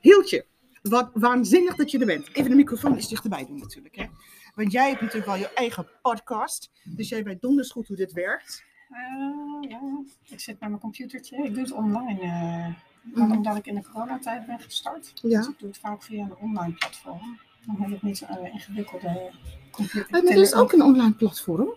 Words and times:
Hieltje, 0.00 0.44
wat 0.82 1.10
waanzinnig 1.14 1.74
dat 1.74 1.90
je 1.90 1.98
er 1.98 2.06
bent. 2.06 2.28
Even 2.32 2.50
de 2.50 2.56
microfoon 2.56 2.94
eens 2.94 3.08
dichterbij 3.08 3.46
doen 3.46 3.58
natuurlijk. 3.58 3.96
Hè? 3.96 4.04
Want 4.54 4.72
jij 4.72 4.88
hebt 4.88 5.00
natuurlijk 5.00 5.26
wel 5.26 5.40
je 5.40 5.52
eigen 5.52 5.88
podcast. 6.02 6.70
Dus 6.84 7.08
jij 7.08 7.24
weet 7.24 7.40
donders 7.40 7.70
goed 7.70 7.86
hoe 7.88 7.96
dit 7.96 8.12
werkt. 8.12 8.64
Uh, 8.90 9.70
ja, 9.70 9.80
ik 10.28 10.40
zit 10.40 10.58
bij 10.58 10.68
mijn 10.68 10.80
computertje. 10.80 11.36
Ik 11.36 11.54
doe 11.54 11.62
het 11.62 11.72
online. 11.72 12.22
Uh, 13.14 13.30
Omdat 13.32 13.56
ik 13.56 13.66
in 13.66 13.74
de 13.74 13.82
coronatijd 13.92 14.46
ben 14.46 14.60
gestart. 14.60 15.12
Ja. 15.14 15.38
Dus 15.38 15.48
ik 15.48 15.58
doe 15.58 15.68
het 15.68 15.78
vaak 15.78 16.02
via 16.02 16.22
een 16.22 16.36
online 16.36 16.72
platform. 16.72 17.38
Dan 17.66 17.76
heb 17.78 17.90
ik 17.90 18.02
niet 18.02 18.18
zo'n 18.18 18.28
uh, 18.44 18.52
ingewikkelde 18.54 19.30
computer. 19.70 20.18
En 20.18 20.28
er 20.28 20.36
is 20.40 20.54
ook 20.54 20.72
een 20.72 20.82
online 20.82 21.14
platform. 21.14 21.74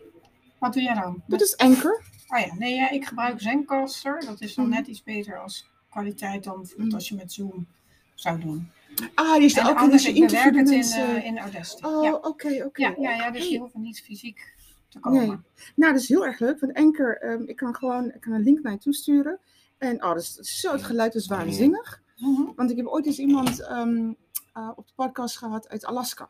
Wat 0.59 0.73
doe 0.73 0.81
jij 0.81 0.93
dan? 0.93 1.23
Dat 1.27 1.41
is 1.41 1.57
Anchor. 1.57 2.01
Oh 2.27 2.39
ja, 2.39 2.55
nee, 2.55 2.75
ja, 2.75 2.89
ik 2.89 3.05
gebruik 3.05 3.41
Zencaster. 3.41 4.25
Dat 4.25 4.41
is 4.41 4.55
dan 4.55 4.65
Mhm. 4.67 4.73
net 4.75 4.87
iets 4.87 5.03
beter 5.03 5.39
als 5.39 5.69
kwaliteit 6.01 6.43
dan 6.43 6.57
bijvoorbeeld 6.57 6.93
als 6.93 7.09
je 7.09 7.15
met 7.15 7.31
Zoom 7.33 7.67
zou 8.15 8.39
doen. 8.39 8.69
Ah, 9.15 9.33
die 9.35 9.43
is 9.43 9.57
er 9.57 9.63
En 9.63 9.69
ook 9.69 9.79
in. 9.81 9.97
je 9.99 10.09
ik 10.09 10.15
interviewde 10.15 10.59
het 10.59 10.69
in, 10.69 11.01
eh, 11.01 11.25
in 11.25 11.37
Audacity. 11.39 11.83
Oh, 11.85 12.03
ja. 12.03 12.13
oké, 12.13 12.63
oké. 12.65 12.81
Ja, 12.81 12.95
ja, 12.99 13.11
ja, 13.11 13.31
dus 13.31 13.39
Hey. 13.41 13.49
die 13.49 13.59
hoeven 13.59 13.81
niet 13.81 14.01
fysiek 14.01 14.55
te 14.89 14.99
komen. 14.99 15.27
Nee. 15.27 15.37
Nou, 15.75 15.93
dat 15.93 16.01
is 16.01 16.07
heel 16.07 16.25
erg 16.25 16.39
leuk. 16.39 16.59
Want 16.59 16.73
Anchor, 16.73 17.17
ehm, 17.17 17.43
ik 17.45 17.55
kan 17.55 17.75
gewoon 17.75 18.11
ik 18.13 18.21
kan 18.21 18.33
een 18.33 18.43
link 18.43 18.61
naar 18.61 18.71
je 18.71 18.77
toesturen. 18.77 19.39
En 19.77 19.95
oh, 20.03 20.13
dat 20.13 20.17
is, 20.17 20.59
zo, 20.59 20.71
het 20.71 20.83
geluid 20.83 21.15
is 21.15 21.27
waanzinnig. 21.27 22.01
Mhm. 22.17 22.41
Want 22.55 22.71
ik 22.71 22.77
heb 22.77 22.85
ooit 22.87 23.05
eens 23.05 23.19
iemand 23.19 23.61
ehm, 23.61 24.11
eh, 24.53 24.71
op 24.75 24.87
de 24.87 24.93
podcast 24.95 25.37
gehad 25.37 25.69
uit 25.69 25.85
Alaska. 25.85 26.29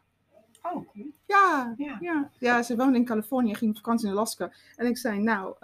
Oh, 0.62 0.72
cool. 0.72 1.06
Ja, 1.26 1.74
Ja. 1.78 1.98
ja. 2.00 2.30
ja, 2.40 2.64
ze 2.64 2.76
woonde 2.76 2.98
in 2.98 3.06
Californië, 3.06 3.56
ging 3.56 3.72
op 3.72 3.78
vakantie 3.78 4.08
in 4.08 4.14
Alaska. 4.14 4.52
En 4.76 4.86
ik 4.88 4.98
zei, 4.98 5.20
nou, 5.20 5.56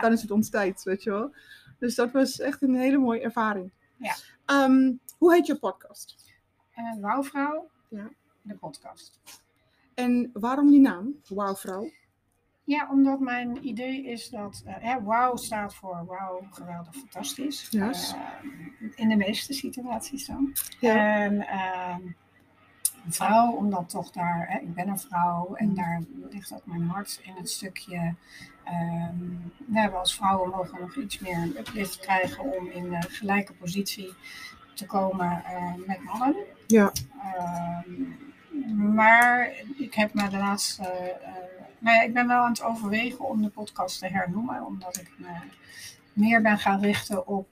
dan 0.00 0.12
is 0.12 0.22
het 0.22 0.30
ons 0.30 0.50
tijd, 0.50 0.82
weet 0.82 1.02
je 1.02 1.10
wel. 1.10 1.30
Dus 1.78 1.94
dat 1.94 2.12
was 2.12 2.40
echt 2.40 2.62
een 2.62 2.74
hele 2.74 2.98
mooie 2.98 3.20
ervaring. 3.20 3.72
Ja. 3.96 4.14
Ehm, 4.44 4.92
hoe 5.18 5.34
heet 5.34 5.46
je 5.46 5.58
podcast? 5.58 6.16
Uh, 6.76 7.00
Wouwvrouw, 7.00 7.68
Ja. 7.88 8.08
de 8.42 8.54
podcast. 8.54 9.20
En 9.94 10.30
waarom 10.32 10.70
die 10.70 10.80
naam, 10.80 11.14
Wauwvrouw? 11.28 11.90
Ja, 12.64 12.88
omdat 12.90 13.20
mijn 13.20 13.66
idee 13.66 14.04
is 14.04 14.28
dat 14.28 14.62
eh 14.66 14.74
hè, 14.78 15.02
wauw 15.02 15.36
staat 15.36 15.74
voor 15.74 16.04
wauw, 16.06 16.46
geweldig, 16.50 16.94
fantastisch. 16.94 17.66
Ja. 17.70 17.90
Eh, 17.90 18.88
in 18.94 19.08
de 19.08 19.16
meeste 19.16 19.52
situaties 19.52 20.26
dan. 20.26 20.52
Ja. 20.80 20.96
En 21.22 21.46
ehm, 21.46 22.02
een 22.02 22.16
vrouw, 23.12 23.50
omdat 23.52 23.88
toch 23.88 24.10
daar, 24.10 24.46
hè, 24.48 24.58
ik 24.58 24.74
ben 24.74 24.88
een 24.88 24.98
vrouw 24.98 25.54
en 25.54 25.74
daar 25.74 26.02
ligt 26.30 26.52
ook 26.52 26.66
mijn 26.66 26.88
hart 26.88 27.20
in 27.22 27.34
het 27.36 27.50
stukje. 27.50 28.14
ehm, 28.64 29.18
we 29.66 29.80
hebben 29.80 29.98
als 29.98 30.14
vrouwen 30.14 30.50
mogen 30.50 30.80
nog 30.80 30.96
iets 30.96 31.18
meer 31.18 31.36
een 31.36 31.58
uplift 31.58 31.98
krijgen 31.98 32.44
om 32.58 32.66
in 32.70 32.90
de 32.90 33.00
gelijke 33.08 33.52
positie 33.52 34.14
te 34.74 34.86
komen 34.86 35.44
eh, 35.44 35.74
met 35.86 36.02
mannen. 36.04 36.34
Ja. 36.66 36.92
Ehm, 37.22 38.94
maar 38.94 39.52
ik 39.76 39.94
heb 39.94 40.14
me 40.14 40.28
de 40.28 40.36
laatste. 40.36 40.82
eh, 40.82 41.32
nou 41.78 41.96
ja, 41.96 42.02
ik 42.02 42.12
ben 42.14 42.26
wel 42.28 42.42
aan 42.42 42.50
het 42.50 42.62
overwegen 42.62 43.24
om 43.24 43.42
de 43.42 43.48
podcast 43.48 43.98
te 43.98 44.06
hernoemen, 44.06 44.66
omdat 44.66 44.96
ik 44.96 45.10
me 45.16 45.28
meer 46.12 46.42
ben 46.42 46.58
gaan 46.58 46.80
richten 46.80 47.26
op 47.26 47.48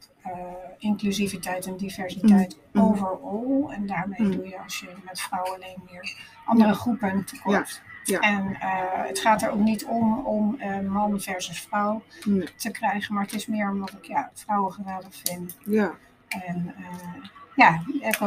inclusiviteit 0.79 1.67
en 1.67 1.77
diversiteit 1.77 2.57
Mm, 2.73 2.83
mm. 2.83 2.89
overal. 2.89 3.73
En 3.73 3.87
daarmee 3.87 4.21
Mm. 4.23 4.31
doe 4.31 4.49
je 4.49 4.59
als 4.63 4.79
je 4.81 4.89
met 5.05 5.21
vrouwen 5.21 5.53
alleen 5.55 5.83
meer 5.91 6.17
andere 6.45 6.73
groepen 6.75 7.25
tekort. 7.25 7.83
Ja, 8.05 8.21
ja. 8.21 8.21
En 8.21 8.55
eh, 8.61 9.07
het 9.09 9.19
gaat 9.19 9.43
er 9.43 9.51
ook 9.51 9.59
niet 9.59 9.85
om 9.85 10.19
om 10.27 10.57
eh, 10.61 10.81
man 10.81 11.21
versus 11.21 11.61
vrouw 11.61 12.03
Nee. 12.25 12.49
te 12.57 12.71
krijgen, 12.71 13.15
maar 13.15 13.23
het 13.23 13.33
is 13.35 13.47
meer 13.47 13.71
omdat 13.71 13.93
ik 13.93 14.05
ja, 14.05 14.31
vrouwen 14.35 14.73
geweldig 14.73 15.15
vind. 15.25 15.57
Ja, 15.65 15.95
En 16.29 16.75
eh, 16.79 17.29
ja, 17.57 17.83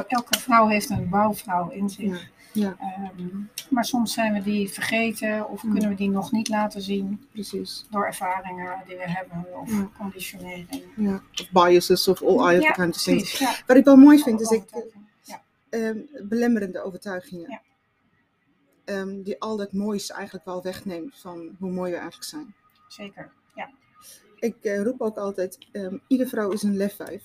elke, 0.08 0.40
vrouw 0.40 0.68
heeft 0.68 0.90
een 0.90 1.10
bouwvrouw 1.10 1.70
in 1.70 1.90
zich. 1.90 2.30
ja, 2.54 2.76
Ehm, 2.80 3.28
maar 3.70 3.86
soms 3.86 4.14
zijn 4.14 4.34
we 4.34 4.42
die 4.42 4.70
vergeten 4.70 5.50
of 5.50 5.64
Mm. 5.64 5.72
kunnen 5.72 5.90
we 5.90 5.96
die 5.96 6.10
nog 6.10 6.32
niet 6.32 6.48
laten 6.50 6.82
zien 6.82 7.28
precies. 7.32 7.86
door 7.90 8.06
ervaringen 8.06 8.84
die 8.88 8.98
we 8.98 9.10
hebben 9.10 9.46
of 9.62 9.70
Ja. 9.72 9.90
conditionering. 9.98 10.84
Ja. 10.96 11.22
Of 11.42 11.50
biases 11.52 12.08
of 12.08 12.22
all 12.24 12.38
other 12.40 12.62
Ja, 12.62 12.72
kinds 12.72 12.98
of 12.98 13.04
things. 13.04 13.38
precies. 13.38 13.64
Wat 13.68 13.78
ik 13.78 13.86
wel 13.86 13.96
mooi 13.98 14.20
vind, 14.24 14.42
is 14.42 14.50
ik, 14.50 14.64
ehm, 15.70 15.98
belemmerende 16.24 16.84
overtuigingen. 16.84 17.50
Ja. 17.50 17.62
Ehm, 18.86 19.22
die 19.22 19.42
al 19.42 19.58
dat 19.58 19.74
moois 19.74 20.12
eigenlijk 20.12 20.46
wel 20.46 20.64
wegneemt 20.64 21.20
van 21.20 21.56
hoe 21.60 21.72
mooi 21.72 21.92
we 21.92 21.98
eigenlijk 21.98 22.30
zijn. 22.30 22.56
Zeker. 22.88 23.32
Ja. 23.56 23.70
Ik 24.40 24.56
eh, 24.62 24.82
roep 24.82 25.02
ook 25.02 25.18
altijd, 25.18 25.58
iedere 26.08 26.30
vrouw 26.30 26.52
is 26.52 26.64
een 26.64 26.78
lefwijf. 26.78 27.24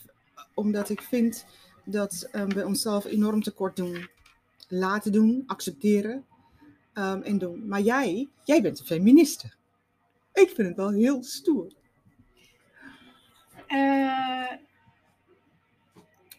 Omdat 0.54 0.88
ik 0.88 1.02
vind 1.02 1.46
dat 1.84 2.28
ehm, 2.32 2.48
we 2.48 2.66
onszelf 2.66 3.04
enorm 3.04 3.42
tekort 3.42 3.76
doen. 3.76 4.08
Laten 4.68 5.12
doen, 5.12 5.42
accepteren 5.46 6.24
ehm, 6.92 7.20
en 7.20 7.38
doen. 7.38 7.68
Maar 7.68 7.80
jij, 7.80 8.28
jij 8.44 8.62
bent 8.62 8.78
een 8.78 8.86
feministe. 8.86 9.52
Ik 10.32 10.50
vind 10.54 10.68
het 10.68 10.76
wel 10.76 10.90
heel 10.90 11.22
stoer. 11.22 11.72
Eh, 13.66 14.52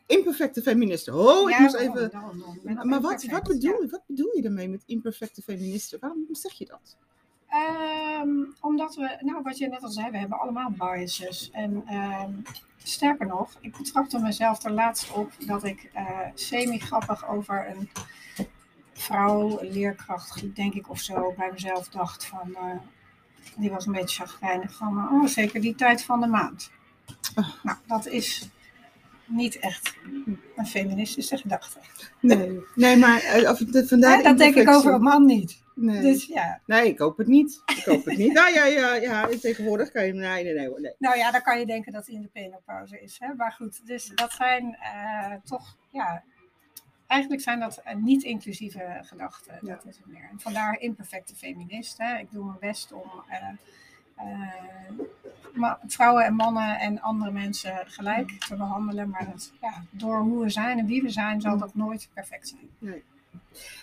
Imperfecte 0.07 0.61
feministe. 0.61 1.13
Oh, 1.13 1.49
ik 1.49 1.55
ja, 1.55 1.61
moest 1.61 1.75
even... 1.75 2.11
dan? 2.11 2.43
Dan 2.63 2.87
Maar 2.87 3.01
wat, 3.01 3.25
wat, 3.25 3.43
bedoel, 3.43 3.81
ja. 3.81 3.89
wat 3.89 4.01
bedoel 4.07 4.35
je 4.35 4.41
daarmee 4.41 4.69
met 4.69 4.83
imperfecte 4.85 5.41
feministen? 5.41 5.99
Waarom 5.99 6.27
zeg 6.31 6.53
je 6.53 6.65
dat? 6.65 6.97
Ehm, 7.55 8.29
omdat 8.59 8.95
we, 8.95 9.17
nou 9.19 9.41
wat 9.43 9.57
je 9.57 9.67
net 9.67 9.83
al 9.83 9.89
zei, 9.89 10.11
we 10.11 10.17
hebben 10.17 10.39
allemaal 10.39 10.71
biases. 10.71 11.49
En 11.51 11.83
ehm, 11.87 12.31
sterker 12.83 13.27
nog, 13.27 13.57
ik 13.61 13.77
betrapte 13.77 14.19
mezelf 14.19 14.63
er 14.63 14.71
laatst 14.71 15.11
op 15.11 15.31
dat 15.39 15.63
ik 15.63 15.89
eh, 15.93 16.05
semi-grappig 16.33 17.27
over 17.27 17.69
een 17.69 17.89
vrouw, 18.93 19.59
een 19.59 19.71
leerkracht, 19.71 20.55
denk 20.55 20.73
ik 20.73 20.89
of 20.89 20.99
zo, 20.99 21.33
bij 21.37 21.49
mezelf 21.51 21.87
dacht 21.89 22.25
van, 22.25 22.55
eh, 22.55 22.77
die 23.55 23.69
was 23.69 23.85
een 23.85 23.93
beetje 23.93 24.25
chagrijnig 24.25 24.75
van, 24.75 25.09
oh 25.11 25.25
zeker 25.25 25.61
die 25.61 25.75
tijd 25.75 26.03
van 26.03 26.21
de 26.21 26.27
maand. 26.27 26.71
Oh. 27.35 27.63
Nou, 27.63 27.77
dat 27.87 28.07
is 28.07 28.49
niet 29.25 29.59
echt 29.59 29.95
een 30.55 30.67
feministische 30.67 31.37
gedachte. 31.37 31.79
Nee, 32.19 32.59
nee 32.75 32.97
maar 32.97 33.21
eh, 33.21 33.49
of, 33.49 33.57
de, 33.57 33.87
vandaar 33.87 34.17
Hè, 34.17 34.23
dat 34.23 34.37
denk 34.37 34.55
ik 34.55 34.69
over 34.69 34.93
een 34.93 35.01
man 35.01 35.25
niet. 35.25 35.63
Nee. 35.75 36.01
Dus 36.01 36.25
ja, 36.25 36.61
nee, 36.65 36.87
ik 36.87 36.99
hoop 36.99 37.17
het 37.17 37.27
niet. 37.27 37.61
Ik 37.65 37.83
hoop 37.83 38.05
het 38.05 38.17
niet. 38.17 38.33
nou 38.33 38.53
ja, 38.53 38.65
ja, 38.65 38.93
ja, 38.93 39.27
tegenwoordig 39.27 39.91
kan 39.91 40.05
je... 40.05 40.13
Nee, 40.13 40.43
nee, 40.43 40.53
nee. 40.53 40.69
nee. 40.77 40.93
Nou 40.99 41.17
ja, 41.17 41.31
dan 41.31 41.41
kan 41.41 41.59
je 41.59 41.65
denken 41.65 41.91
dat 41.91 42.05
hij 42.05 42.15
in 42.15 42.21
de 42.21 42.27
penopauze 42.27 43.01
is. 43.01 43.19
Hè? 43.19 43.33
Maar 43.33 43.51
goed, 43.51 43.87
dus 43.87 44.11
dat 44.15 44.31
zijn 44.31 44.75
eh, 44.75 45.33
toch, 45.43 45.77
ja, 45.89 46.23
eigenlijk 47.07 47.41
zijn 47.41 47.59
dat 47.59 47.81
eh, 47.83 47.95
niet-inclusieve 47.95 48.99
gedachten. 49.01 49.59
Ja. 49.61 49.73
Dat 49.73 49.85
is 49.85 49.97
het 49.97 50.05
meer. 50.05 50.27
En 50.31 50.39
vandaar 50.39 50.79
imperfecte 50.79 51.35
feminist. 51.35 51.97
Hè? 51.97 52.17
Ik 52.17 52.31
doe 52.31 52.45
mijn 52.45 52.59
best 52.59 52.91
om 52.91 53.11
eh, 53.29 53.47
vrouwen 55.87 56.25
en 56.25 56.33
mannen 56.33 56.79
en 56.79 57.01
andere 57.01 57.31
mensen 57.31 57.83
gelijk 57.85 58.31
te 58.31 58.55
behandelen. 58.55 59.09
Maar 59.09 59.25
dat, 59.25 59.53
ja, 59.61 59.83
door 59.89 60.19
hoe 60.19 60.43
we 60.43 60.49
zijn 60.49 60.79
en 60.79 60.85
wie 60.85 61.01
we 61.01 61.09
zijn, 61.09 61.41
zal 61.41 61.57
dat 61.57 61.75
nooit 61.75 62.09
perfect 62.13 62.47
zijn. 62.47 63.03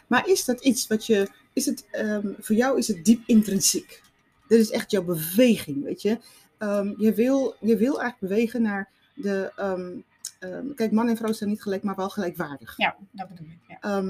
Maar 0.06 0.28
is 0.28 0.44
dat 0.44 0.64
iets 0.64 0.86
wat 0.86 1.06
je... 1.06 1.28
Is 1.52 1.66
het, 1.66 1.86
ehm, 1.90 2.32
voor 2.38 2.56
jou 2.56 2.78
is 2.78 2.88
het 2.88 3.04
diep 3.04 3.22
intrinsiek. 3.26 4.02
Dit 4.48 4.60
is 4.60 4.70
echt 4.70 4.90
jouw 4.90 5.04
beweging, 5.04 5.84
weet 5.84 6.02
je. 6.02 6.18
Ehm, 6.58 6.92
je, 6.96 7.14
wil, 7.14 7.54
je 7.60 7.76
wil 7.76 8.00
eigenlijk 8.00 8.18
bewegen 8.20 8.62
naar 8.62 8.90
de... 9.14 9.52
ehm, 9.56 10.74
kijk, 10.74 10.92
man 10.92 11.08
en 11.08 11.16
vrouw 11.16 11.32
zijn 11.32 11.50
niet 11.50 11.62
gelijk, 11.62 11.82
maar 11.82 11.96
wel 11.96 12.08
gelijkwaardig. 12.08 12.76
Ja, 12.76 12.96
dat 13.10 13.28
bedoel 13.28 13.46
ik. 13.46 13.78
Ja. 13.82 14.02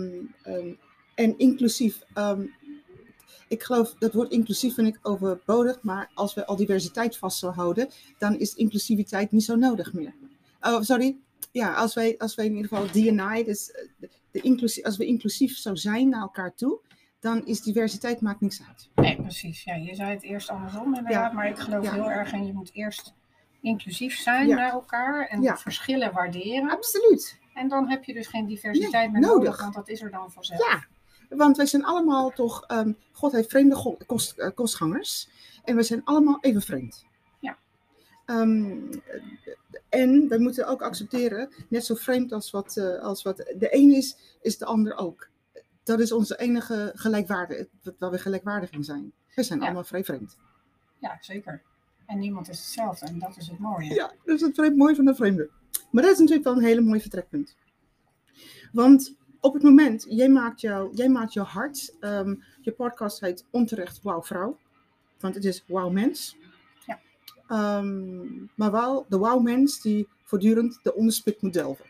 En 1.14 1.38
inclusief. 1.38 2.02
ik 3.48 3.62
geloof 3.62 3.94
dat 3.98 4.12
woord 4.12 4.32
inclusief 4.32 4.74
vind 4.74 4.88
ik 4.88 4.98
overbodig, 5.02 5.82
maar 5.82 6.10
als 6.14 6.34
we 6.34 6.46
al 6.46 6.56
diversiteit 6.56 7.16
vast 7.16 7.38
zouden 7.38 7.60
houden, 7.62 7.88
dan 8.18 8.38
is 8.38 8.54
inclusiviteit 8.54 9.32
niet 9.32 9.44
zo 9.44 9.56
nodig 9.56 9.92
meer. 9.92 10.14
Oh, 10.60 10.80
sorry. 10.80 11.16
Ja, 11.52 11.74
als 11.74 11.94
wij, 11.94 12.14
als 12.18 12.34
wij 12.34 12.44
in 12.46 12.54
ieder 12.56 12.68
geval 12.68 12.86
DNI, 12.86 13.44
dus 13.44 13.70
eh, 13.70 14.08
de, 14.40 14.84
als 14.84 14.96
we 14.96 15.06
inclusief 15.06 15.56
zou 15.56 15.76
zijn 15.76 16.08
naar 16.08 16.20
elkaar 16.20 16.54
toe, 16.54 16.80
dan 17.20 17.46
is 17.46 17.60
diversiteit 17.60 18.20
maakt 18.20 18.40
niks 18.40 18.62
uit. 18.68 18.88
Nee, 18.94 19.16
precies. 19.22 19.64
Ja, 19.64 19.74
je 19.74 19.94
zei 19.94 20.10
het 20.10 20.22
eerst 20.22 20.48
andersom 20.48 20.84
inderdaad, 20.86 21.30
Ja. 21.30 21.32
maar 21.32 21.48
ik 21.48 21.58
geloof 21.58 21.84
Ja. 21.84 21.92
heel 21.92 22.10
erg 22.10 22.32
in 22.32 22.46
je 22.46 22.52
moet 22.52 22.70
eerst 22.72 23.14
inclusief 23.60 24.16
zijn 24.16 24.46
Ja. 24.46 24.56
naar 24.56 24.70
elkaar 24.70 25.26
en 25.26 25.56
verschillen 25.58 26.12
waarderen. 26.12 26.70
Absoluut. 26.70 27.40
En 27.54 27.68
dan 27.68 27.88
heb 27.88 28.04
je 28.04 28.12
dus 28.12 28.26
geen 28.26 28.46
diversiteit 28.46 28.92
Nee, 28.92 29.10
meer 29.10 29.20
nodig, 29.20 29.44
nodig. 29.44 29.60
want 29.60 29.74
dat 29.74 29.88
is 29.88 30.02
er 30.02 30.10
dan 30.10 30.30
vanzelf. 30.32 30.68
Ja, 30.68 30.86
want 31.36 31.56
wij 31.56 31.66
zijn 31.66 31.84
allemaal 31.84 32.30
toch, 32.30 32.64
ehm, 32.66 32.92
God 33.12 33.32
heeft 33.32 33.50
vreemde 33.50 33.74
go- 33.74 33.96
kost, 34.06 34.38
eh, 34.38 34.50
kostgangers. 34.54 35.28
En 35.64 35.76
we 35.76 35.82
zijn 35.82 36.04
allemaal 36.04 36.38
even 36.40 36.62
vreemd. 36.62 37.04
Ehm, 38.32 38.80
en 39.88 40.28
we 40.28 40.38
moeten 40.38 40.66
ook 40.66 40.82
accepteren, 40.82 41.48
net 41.68 41.84
zo 41.84 41.94
vreemd 41.94 42.32
als 42.32 42.50
wat, 42.50 42.76
eh, 42.76 42.98
als 43.02 43.22
wat 43.22 43.36
de 43.36 43.68
een 43.70 43.92
is, 43.94 44.16
is 44.42 44.58
de 44.58 44.64
ander 44.64 44.96
ook. 44.96 45.28
Dat 45.82 46.00
is 46.00 46.12
onze 46.12 46.38
enige 46.38 46.92
gelijkwaarde, 46.94 47.68
waar 47.98 48.10
we 48.10 48.18
gelijkwaardig 48.18 48.70
in 48.70 48.84
zijn. 48.84 49.12
We 49.34 49.42
zijn 49.42 49.58
Ja. 49.58 49.64
allemaal 49.64 49.84
vrij 49.84 50.04
vreemd. 50.04 50.36
Ja, 50.98 51.18
zeker. 51.20 51.62
En 52.06 52.18
niemand 52.18 52.48
is 52.48 52.58
hetzelfde 52.58 53.06
en 53.06 53.18
dat 53.18 53.36
is 53.36 53.48
het 53.48 53.58
mooie. 53.58 53.94
Ja, 53.94 54.12
dat 54.24 54.34
is 54.34 54.40
het 54.40 54.54
vreemd 54.54 54.76
mooi 54.76 54.94
van 54.94 55.04
de 55.04 55.14
vreemde. 55.14 55.50
Maar 55.90 56.02
dat 56.02 56.12
is 56.12 56.18
natuurlijk 56.18 56.44
wel 56.46 56.56
een 56.56 56.64
hele 56.64 56.80
mooi 56.80 57.00
vertrekpunt. 57.00 57.56
Want 58.72 59.16
op 59.40 59.54
het 59.54 59.62
moment, 59.62 60.06
jij 60.08 60.28
maakt, 60.28 60.60
jou, 60.60 60.94
jij 60.94 61.08
maakt 61.08 61.32
jouw 61.32 61.44
hart. 61.44 61.94
ehm, 62.00 62.34
je 62.60 62.72
podcast 62.72 63.20
heet 63.20 63.44
Onterecht 63.50 64.02
Wauw 64.02 64.22
Vrouw. 64.22 64.58
Want 65.20 65.34
het 65.34 65.44
is 65.44 65.64
Wauw 65.66 65.90
Mens. 65.90 66.36
Ehm, 67.53 68.45
maar 68.54 68.71
wel 68.71 69.07
de 69.09 69.19
Wauw 69.19 69.39
Mens 69.39 69.81
die 69.81 70.09
voortdurend 70.25 70.78
de 70.83 70.95
onderspit 70.95 71.43
moet 71.43 71.53
delven. 71.53 71.84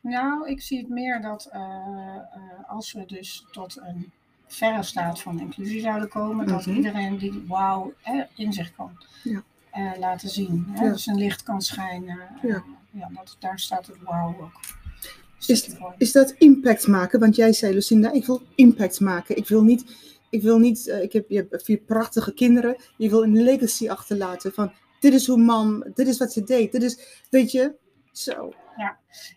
Nou, 0.00 0.48
ik 0.48 0.62
zie 0.62 0.78
het 0.78 0.88
meer 0.88 1.20
dat 1.22 1.48
eh, 1.52 1.60
eh, 1.60 2.70
als 2.70 2.92
we 2.92 3.04
dus 3.06 3.46
tot 3.50 3.76
een 3.76 4.10
verre 4.46 4.82
staat 4.82 5.20
van 5.20 5.40
inclusie 5.40 5.80
zouden 5.80 6.08
komen, 6.08 6.46
dat 6.46 6.66
Mhm. 6.66 6.76
iedereen 6.76 7.18
die 7.18 7.44
wauw 7.48 7.92
eh, 8.02 8.20
in 8.34 8.52
zich 8.52 8.74
kan 8.74 8.98
Ja. 9.22 9.42
eh, 9.70 9.92
laten 9.98 10.28
zien. 10.28 10.66
Hè? 10.70 10.84
Ja. 10.84 10.92
Dus 10.92 11.06
een 11.06 11.18
licht 11.18 11.42
kan 11.42 11.62
schijnen. 11.62 12.18
Ja. 12.42 12.62
ja, 12.90 13.08
dat, 13.14 13.36
daar 13.38 13.58
staat 13.58 13.86
het 13.86 13.96
wauw 14.02 14.36
ook. 14.40 14.60
Is-. 15.46 15.76
Is 15.98 16.12
dat 16.12 16.30
impact 16.30 16.86
maken? 16.86 17.20
Want 17.20 17.36
jij 17.36 17.52
zei, 17.52 17.74
Lucinda, 17.74 18.12
ik 18.12 18.26
wil 18.26 18.42
impact 18.54 19.00
maken. 19.00 19.36
Ik 19.36 19.48
wil 19.48 19.62
niet, 19.62 19.84
ik 20.34 20.42
wil 20.42 20.58
niet, 20.58 20.88
eh, 20.88 21.02
ik 21.02 21.12
heb, 21.12 21.28
je 21.28 21.46
hebt 21.48 21.64
vier 21.64 21.78
prachtige 21.78 22.34
kinderen. 22.34 22.76
Je 22.96 23.08
wil 23.08 23.22
een 23.22 23.42
legacy 23.42 23.88
achterlaten 23.88 24.52
van, 24.52 24.72
dit 25.00 25.14
is 25.14 25.26
hoe 25.26 25.38
mam, 25.38 25.84
dit 25.94 26.08
is 26.08 26.18
wat 26.18 26.32
ze 26.32 26.44
deed. 26.44 26.72
Dit 26.72 26.82
is, 26.82 27.24
weet 27.30 27.52
je, 27.52 27.74
zo. 28.12 28.52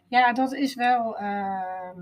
Ja, 0.10 0.34
dat 0.34 0.54
is 0.54 0.76
wel 0.76 1.18
ehm, 1.18 2.02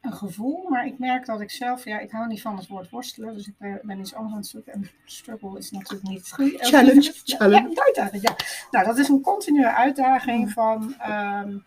een 0.00 0.12
gevoel, 0.12 0.68
maar 0.68 0.86
ik 0.86 0.98
merk 0.98 1.26
dat 1.26 1.40
ik 1.40 1.50
zelf, 1.50 1.84
ja, 1.84 1.98
ik 1.98 2.10
hou 2.10 2.26
niet 2.26 2.40
van 2.42 2.56
het 2.56 2.66
woord 2.66 2.90
worstelen, 2.90 3.34
dus 3.34 3.46
ik 3.46 3.54
ben, 3.58 3.80
ben 3.82 4.00
iets 4.00 4.14
anders 4.14 4.32
aan 4.32 4.40
het 4.40 4.48
zoeken. 4.48 4.72
En 4.72 4.90
struggle 5.04 5.58
is 5.58 5.70
natuurlijk 5.70 6.08
niet 6.08 6.32
goed. 6.32 6.56
Challenge, 6.70 7.02
Ja, 7.02 7.36
challenge. 7.36 7.68
Ja, 7.74 7.82
uitdaging, 7.82 8.22
ja. 8.22 8.36
Nou, 8.70 8.86
dat 8.86 8.98
is 8.98 9.08
een 9.08 9.20
continue 9.20 9.66
uitdaging 9.66 10.50
van 10.52 10.94
ehm, 10.98 11.58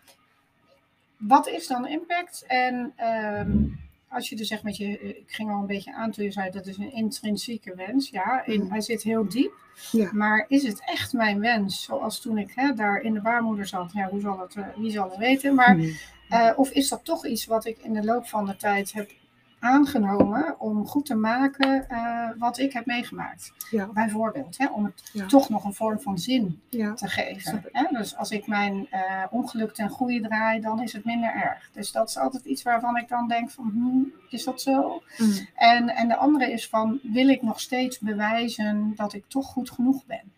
wat 1.17 1.47
is 1.47 1.67
dan 1.67 1.87
impact? 1.87 2.43
En 2.47 2.93
ehm, 2.95 3.63
als 4.09 4.29
je 4.29 4.35
dus 4.35 4.47
zegt 4.47 4.63
met 4.63 4.77
je, 4.77 4.99
ik 4.99 5.23
ging 5.27 5.49
al 5.51 5.59
een 5.59 5.65
beetje 5.65 5.93
aan 5.93 6.11
toen 6.11 6.23
je 6.25 6.31
zei 6.31 6.49
dat 6.51 6.65
is 6.65 6.77
een 6.77 6.93
intrinsieke 6.93 7.75
wens. 7.75 8.09
Ja, 8.09 8.45
in, 8.45 8.61
Mm. 8.63 8.69
hij 8.71 8.81
zit 8.81 9.03
heel 9.03 9.27
diep. 9.29 9.53
Ja. 9.91 10.09
Maar 10.13 10.45
is 10.47 10.63
het 10.63 10.81
echt 10.85 11.13
mijn 11.13 11.39
wens? 11.39 11.83
Zoals 11.83 12.21
toen 12.21 12.37
ik 12.37 12.51
hè, 12.55 12.73
daar 12.73 13.01
in 13.01 13.13
de 13.13 13.21
baarmoeder 13.21 13.65
zat. 13.67 13.91
Ja, 13.93 14.09
hoe 14.09 14.19
zal 14.19 14.39
het, 14.39 14.55
eh, 14.55 14.63
wie 14.75 14.91
zal 14.91 15.09
het 15.09 15.17
weten? 15.17 15.55
Maar, 15.55 15.73
Hmm. 15.75 15.91
eh, 16.29 16.51
of 16.55 16.69
is 16.71 16.89
dat 16.89 17.05
toch 17.05 17.25
iets 17.25 17.45
wat 17.45 17.65
ik 17.65 17.77
in 17.77 17.93
de 17.93 18.03
loop 18.03 18.27
van 18.27 18.45
de 18.45 18.55
tijd 18.55 18.93
heb 18.93 19.11
aangenomen 19.59 20.59
om 20.59 20.87
goed 20.87 21.05
te 21.05 21.15
maken 21.15 21.89
eh, 21.89 22.29
wat 22.37 22.57
ik 22.57 22.73
heb 22.73 22.85
meegemaakt? 22.85 23.53
Ja. 23.69 23.85
Bijvoorbeeld, 23.85 24.57
hè, 24.57 24.67
om 24.67 24.83
het 24.85 25.09
Ja. 25.13 25.25
toch 25.25 25.49
nog 25.49 25.63
een 25.63 25.73
vorm 25.73 25.99
van 25.99 26.17
zin 26.17 26.61
Ja. 26.69 26.93
te 26.93 27.07
geven. 27.07 27.63
Hè? 27.71 27.97
Dus 27.97 28.15
als 28.15 28.31
ik 28.31 28.47
mijn 28.47 28.87
eh, 28.89 29.23
ongeluk 29.29 29.73
ten 29.73 29.89
goede 29.89 30.21
draai, 30.21 30.61
dan 30.61 30.81
is 30.81 30.93
het 30.93 31.05
minder 31.05 31.33
erg. 31.33 31.69
Dus 31.73 31.91
dat 31.91 32.09
is 32.09 32.17
altijd 32.17 32.45
iets 32.45 32.63
waarvan 32.63 32.97
ik 32.97 33.07
dan 33.07 33.27
denk 33.27 33.49
van, 33.49 33.69
hmm, 33.73 34.13
is 34.29 34.43
dat 34.43 34.61
zo? 34.61 35.01
Hmm. 35.15 35.33
En, 35.55 35.89
en 35.89 36.07
de 36.07 36.15
andere 36.15 36.51
is 36.51 36.67
van, 36.69 36.99
wil 37.03 37.27
ik 37.27 37.41
nog 37.41 37.59
steeds 37.59 37.99
bewijzen 37.99 38.93
dat 38.95 39.13
ik 39.13 39.23
toch 39.27 39.45
goed 39.45 39.69
genoeg 39.69 40.05
ben? 40.05 40.31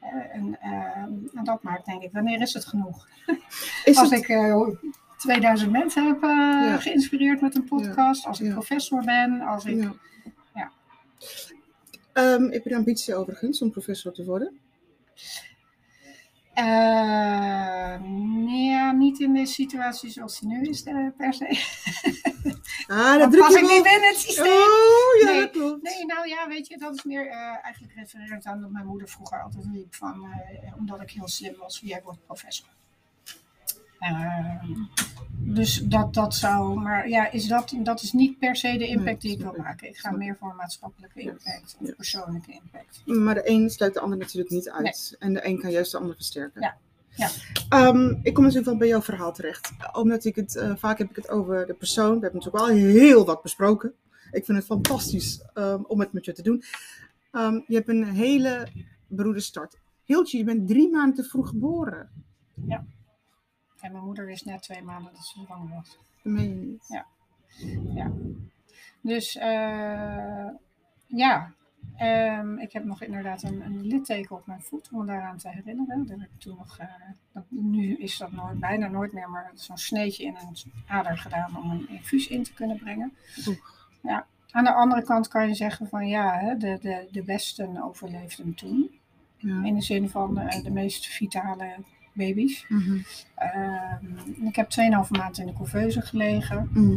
Eh, 0.00 0.34
en, 0.34 0.56
eh, 0.60 0.70
en 1.34 1.44
dat 1.44 1.62
maakt 1.62 1.86
denk 1.86 2.02
ik, 2.02 2.12
wanneer 2.12 2.40
is 2.40 2.52
het 2.54 2.64
genoeg? 2.64 3.08
Is 3.84 3.96
Als 3.96 4.10
het, 4.10 4.18
ik 4.18 4.26
2000 5.24 5.70
mensen 5.70 6.06
heb 6.06 6.22
eh, 6.22 6.28
Ja. 6.28 6.76
geïnspireerd 6.78 7.40
met 7.40 7.54
een 7.56 7.64
podcast, 7.64 8.26
als 8.26 8.40
ik 8.40 8.52
professor 8.52 9.04
ben, 9.04 9.40
als 9.40 9.64
ik... 9.64 9.90
ja. 10.54 10.70
Ehm, 12.12 12.42
heb 12.50 12.64
je 12.64 12.68
de 12.70 12.76
ambitie 12.76 13.14
overigens 13.14 13.62
om 13.62 13.70
professor 13.70 14.12
te 14.12 14.24
worden? 14.24 14.58
Eh, 16.54 16.64
ja, 18.68 18.92
niet 18.92 19.20
in 19.20 19.32
de 19.34 19.46
situatie 19.46 20.10
zoals 20.10 20.40
die 20.40 20.48
nu 20.48 20.62
is, 20.62 20.82
eh, 20.82 21.06
per 21.16 21.34
se. 21.34 21.46
Ah, 22.86 23.18
dat 23.18 23.30
druk 23.30 23.48
je 23.48 23.54
ik 23.54 23.60
niet 23.60 23.82
binnen 23.82 24.08
het 24.08 24.18
systeem. 24.18 24.46
Oh, 24.46 25.20
ja, 25.20 25.30
Nee, 25.30 25.40
dat 25.40 25.50
klopt. 25.50 25.82
Nee, 25.82 26.06
nou 26.06 26.28
ja, 26.28 26.48
weet 26.48 26.66
je, 26.66 26.78
dat 26.78 26.94
is 26.94 27.04
meer 27.04 27.28
eigenlijk 27.62 27.94
refererend 27.94 28.46
aan 28.46 28.60
dat 28.60 28.70
mijn 28.70 28.86
moeder 28.86 29.08
vroeger 29.08 29.42
altijd 29.42 29.64
riep 29.72 29.94
van, 29.94 30.26
omdat 30.78 31.00
ik 31.00 31.10
heel 31.10 31.28
slim 31.28 31.54
was, 31.58 31.80
jij 31.84 32.00
wordt 32.04 32.24
professor. 32.26 32.68
Ehm, 34.04 34.72
dus 35.54 35.82
dat, 35.84 36.14
dat 36.14 36.34
zou, 36.34 36.80
maar 36.80 37.08
ja, 37.08 37.30
is 37.30 37.46
dat, 37.46 37.74
dat 37.78 38.02
is 38.02 38.12
niet 38.12 38.38
per 38.38 38.56
se 38.56 38.78
de 38.78 38.86
impact 38.86 39.04
Nee, 39.04 39.16
die 39.16 39.32
ik 39.32 39.40
wil 39.40 39.54
maken. 39.62 39.88
Ik 39.88 39.96
ga 39.96 40.10
meer 40.10 40.36
voor 40.36 40.50
een 40.50 40.56
maatschappelijke 40.56 41.22
Ja, 41.22 41.30
impact 41.30 41.76
of 41.80 41.86
ja. 41.86 41.94
persoonlijke 41.94 42.52
impact. 42.52 43.02
Maar 43.04 43.34
de 43.34 43.50
een 43.50 43.70
sluit 43.70 43.94
de 43.94 44.00
ander 44.00 44.18
natuurlijk 44.18 44.50
niet 44.50 44.70
uit. 44.70 45.16
En 45.18 45.34
de 45.34 45.46
een 45.46 45.60
kan 45.60 45.70
juist 45.70 45.92
de 45.92 45.98
ander 45.98 46.14
versterken. 46.14 46.60
Ja, 46.60 46.76
ja. 47.10 47.28
Ehm, 47.68 48.14
ik 48.22 48.34
kom 48.34 48.42
natuurlijk 48.42 48.70
wel 48.70 48.76
bij 48.78 48.88
jouw 48.88 49.02
verhaal 49.02 49.32
terecht. 49.32 49.72
Omdat 49.92 50.24
ik 50.24 50.36
het, 50.36 50.56
eh, 50.56 50.76
vaak 50.76 50.98
heb 50.98 51.10
ik 51.10 51.16
het 51.16 51.28
over 51.28 51.66
de 51.66 51.74
persoon. 51.74 52.14
We 52.14 52.20
hebben 52.20 52.40
natuurlijk 52.40 52.66
wel 52.66 52.76
heel 52.76 53.24
wat 53.24 53.42
besproken. 53.42 53.92
Ik 54.30 54.44
vind 54.44 54.58
het 54.58 54.66
fantastisch 54.66 55.44
ehm, 55.54 55.82
om 55.82 56.00
het 56.00 56.12
met 56.12 56.24
je 56.24 56.32
te 56.32 56.42
doen. 56.42 56.62
Ehm, 57.30 57.60
je 57.66 57.74
hebt 57.74 57.88
een 57.88 58.04
hele 58.04 58.68
beroerde 59.06 59.40
start. 59.40 59.78
Hiltje, 60.04 60.38
je 60.38 60.44
bent 60.44 60.68
drie 60.68 60.90
maanden 60.90 61.14
te 61.14 61.30
vroeg 61.30 61.48
geboren. 61.48 62.08
En 63.84 63.92
mijn 63.92 64.04
moeder 64.04 64.26
wist 64.26 64.44
net 64.44 64.62
twee 64.62 64.82
maanden 64.82 65.12
dat 65.12 65.24
ze 65.24 65.40
zwanger 65.40 65.74
was. 65.74 65.98
Meen 66.22 66.70
niet. 66.70 66.86
Ja. 67.94 68.12
Dus 69.00 69.36
eh, 69.36 70.48
ja, 71.06 71.54
Ehm, 71.96 72.58
ik 72.58 72.72
heb 72.72 72.84
nog 72.84 73.02
inderdaad 73.02 73.42
een, 73.42 73.60
een 73.60 73.86
litteken 73.86 74.36
op 74.36 74.46
mijn 74.46 74.62
voet 74.62 74.88
om 74.92 74.98
me 74.98 75.06
daaraan 75.06 75.38
te 75.38 75.48
herinneren. 75.48 76.06
Dat 76.06 76.18
heb 76.18 76.28
ik 76.28 76.40
toen 76.40 76.56
nog, 76.56 76.78
eh, 76.78 76.86
dat, 77.32 77.44
nu 77.48 77.96
is 77.96 78.18
dat 78.18 78.32
nooit, 78.32 78.60
bijna 78.60 78.88
nooit 78.88 79.12
meer, 79.12 79.30
maar 79.30 79.50
zo'n 79.54 79.78
sneetje 79.78 80.24
in 80.24 80.36
een 80.36 80.72
ader 80.86 81.18
gedaan 81.18 81.56
om 81.56 81.70
een 81.70 81.88
infuus 81.88 82.28
in 82.28 82.42
te 82.42 82.52
kunnen 82.52 82.78
brengen. 82.78 83.12
Oeh. 83.46 83.58
Ja. 84.02 84.26
Aan 84.50 84.64
de 84.64 84.72
andere 84.74 85.02
kant 85.02 85.28
kan 85.28 85.48
je 85.48 85.54
zeggen 85.54 85.88
van 85.88 86.08
ja, 86.08 86.38
hè, 86.38 86.56
de, 86.56 86.78
de, 86.80 87.08
de 87.10 87.22
besten 87.22 87.82
overleefden 87.82 88.54
toen. 88.54 88.98
Ja. 89.36 89.64
In 89.64 89.74
de 89.74 89.82
zin 89.82 90.08
van 90.08 90.38
eh, 90.38 90.62
de 90.62 90.70
meest 90.70 91.06
vitale 91.06 91.74
baby's. 92.14 92.64
Mhm. 92.68 92.98
Ehm, 93.34 94.06
ik 94.46 94.56
heb 94.56 94.68
2,5 94.70 95.10
maand 95.10 95.38
in 95.38 95.46
de 95.46 95.52
couveuse 95.52 96.00
gelegen. 96.00 96.68
Mhm. 96.72 96.96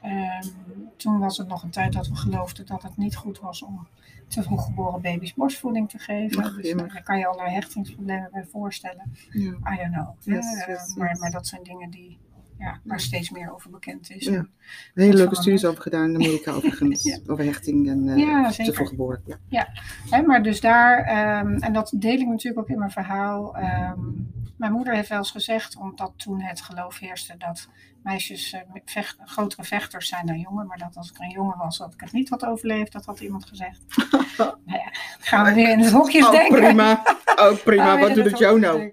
Ehm, 0.00 0.46
toen 0.96 1.18
was 1.18 1.36
het 1.38 1.48
nog 1.48 1.62
een 1.62 1.70
tijd 1.70 1.92
dat 1.92 2.08
we 2.08 2.14
geloofden 2.16 2.66
dat 2.66 2.82
het 2.82 2.96
niet 2.96 3.16
goed 3.16 3.40
was 3.40 3.62
om 3.62 3.86
te 4.28 4.42
vroeg 4.42 4.64
geboren 4.64 5.00
baby's 5.00 5.34
borstvoeding 5.34 5.88
te 5.90 5.98
geven. 5.98 6.44
Ach, 6.44 6.54
dus 6.60 6.72
daar 6.74 7.02
kan 7.02 7.18
je 7.18 7.26
allerlei 7.26 7.54
hechtingsproblemen 7.54 8.28
bij 8.32 8.44
voorstellen. 8.50 9.12
Ja. 9.30 9.50
I 9.50 9.76
don't 9.76 9.92
know. 9.92 10.08
Yes, 10.20 10.46
Eh, 10.60 10.66
yes, 10.66 10.94
maar, 10.94 11.08
yes. 11.08 11.18
maar 11.20 11.30
dat 11.30 11.46
zijn 11.46 11.62
dingen 11.62 11.90
die, 11.90 12.18
ja, 12.58 12.80
waar 12.84 13.00
steeds 13.00 13.30
meer 13.30 13.52
over 13.54 13.70
bekend 13.70 14.10
is. 14.10 14.24
Ja. 14.24 14.46
Hele 14.94 15.14
leuke 15.16 15.34
studies 15.36 15.64
over 15.64 15.82
gedaan 15.82 16.08
in 16.08 16.14
Amerika 16.14 16.52
overigens. 16.52 17.02
Ja. 17.10 17.18
Over 17.26 17.44
hechting 17.44 17.88
en 17.88 18.18
Ja, 18.18 18.50
te 18.50 18.72
vroeg 18.72 18.88
geboren. 18.88 19.22
Ja. 19.48 19.68
Hè, 20.10 20.22
maar 20.22 20.42
dus 20.42 20.60
daar, 20.60 20.98
ehm, 21.04 21.54
en 21.56 21.72
dat 21.72 21.92
deel 21.96 22.18
ik 22.18 22.26
natuurlijk 22.26 22.58
ook 22.62 22.68
in 22.68 22.78
mijn 22.78 22.90
verhaal. 22.90 23.56
ehm, 23.56 24.00
mijn 24.56 24.72
moeder 24.72 24.94
heeft 24.94 25.08
wel 25.08 25.18
eens 25.18 25.30
gezegd, 25.30 25.76
omdat 25.76 26.12
toen 26.16 26.40
het 26.40 26.60
geloof 26.60 26.98
heerste 26.98 27.34
dat 27.38 27.68
meisjes 28.02 28.52
eh, 28.52 28.60
vecht- 28.84 29.16
grotere 29.24 29.64
vechters 29.64 30.08
zijn 30.08 30.26
dan 30.26 30.38
jongen. 30.40 30.66
Maar 30.66 30.78
dat 30.78 30.96
als 30.96 31.10
ik 31.10 31.18
een 31.18 31.30
jongen 31.30 31.58
was, 31.58 31.78
dat 31.78 31.92
ik 31.94 32.00
het 32.00 32.12
niet 32.12 32.28
had 32.28 32.44
overleefd. 32.46 32.92
Dat 32.92 33.04
had 33.04 33.20
iemand 33.20 33.44
gezegd. 33.46 33.80
nou 34.38 34.56
ja, 34.64 34.88
gaan 35.18 35.44
we 35.44 35.54
weer 35.54 35.70
in 35.70 35.78
het 35.78 35.92
hokjes 35.92 36.24
Oh, 36.26 36.30
denken. 36.30 36.58
prima. 36.60 37.02
Oh, 37.36 37.56
prima. 37.64 37.98
Wat 37.98 38.14
doet 38.14 38.24
het 38.24 38.38
jou 38.38 38.60
nou? 38.60 38.92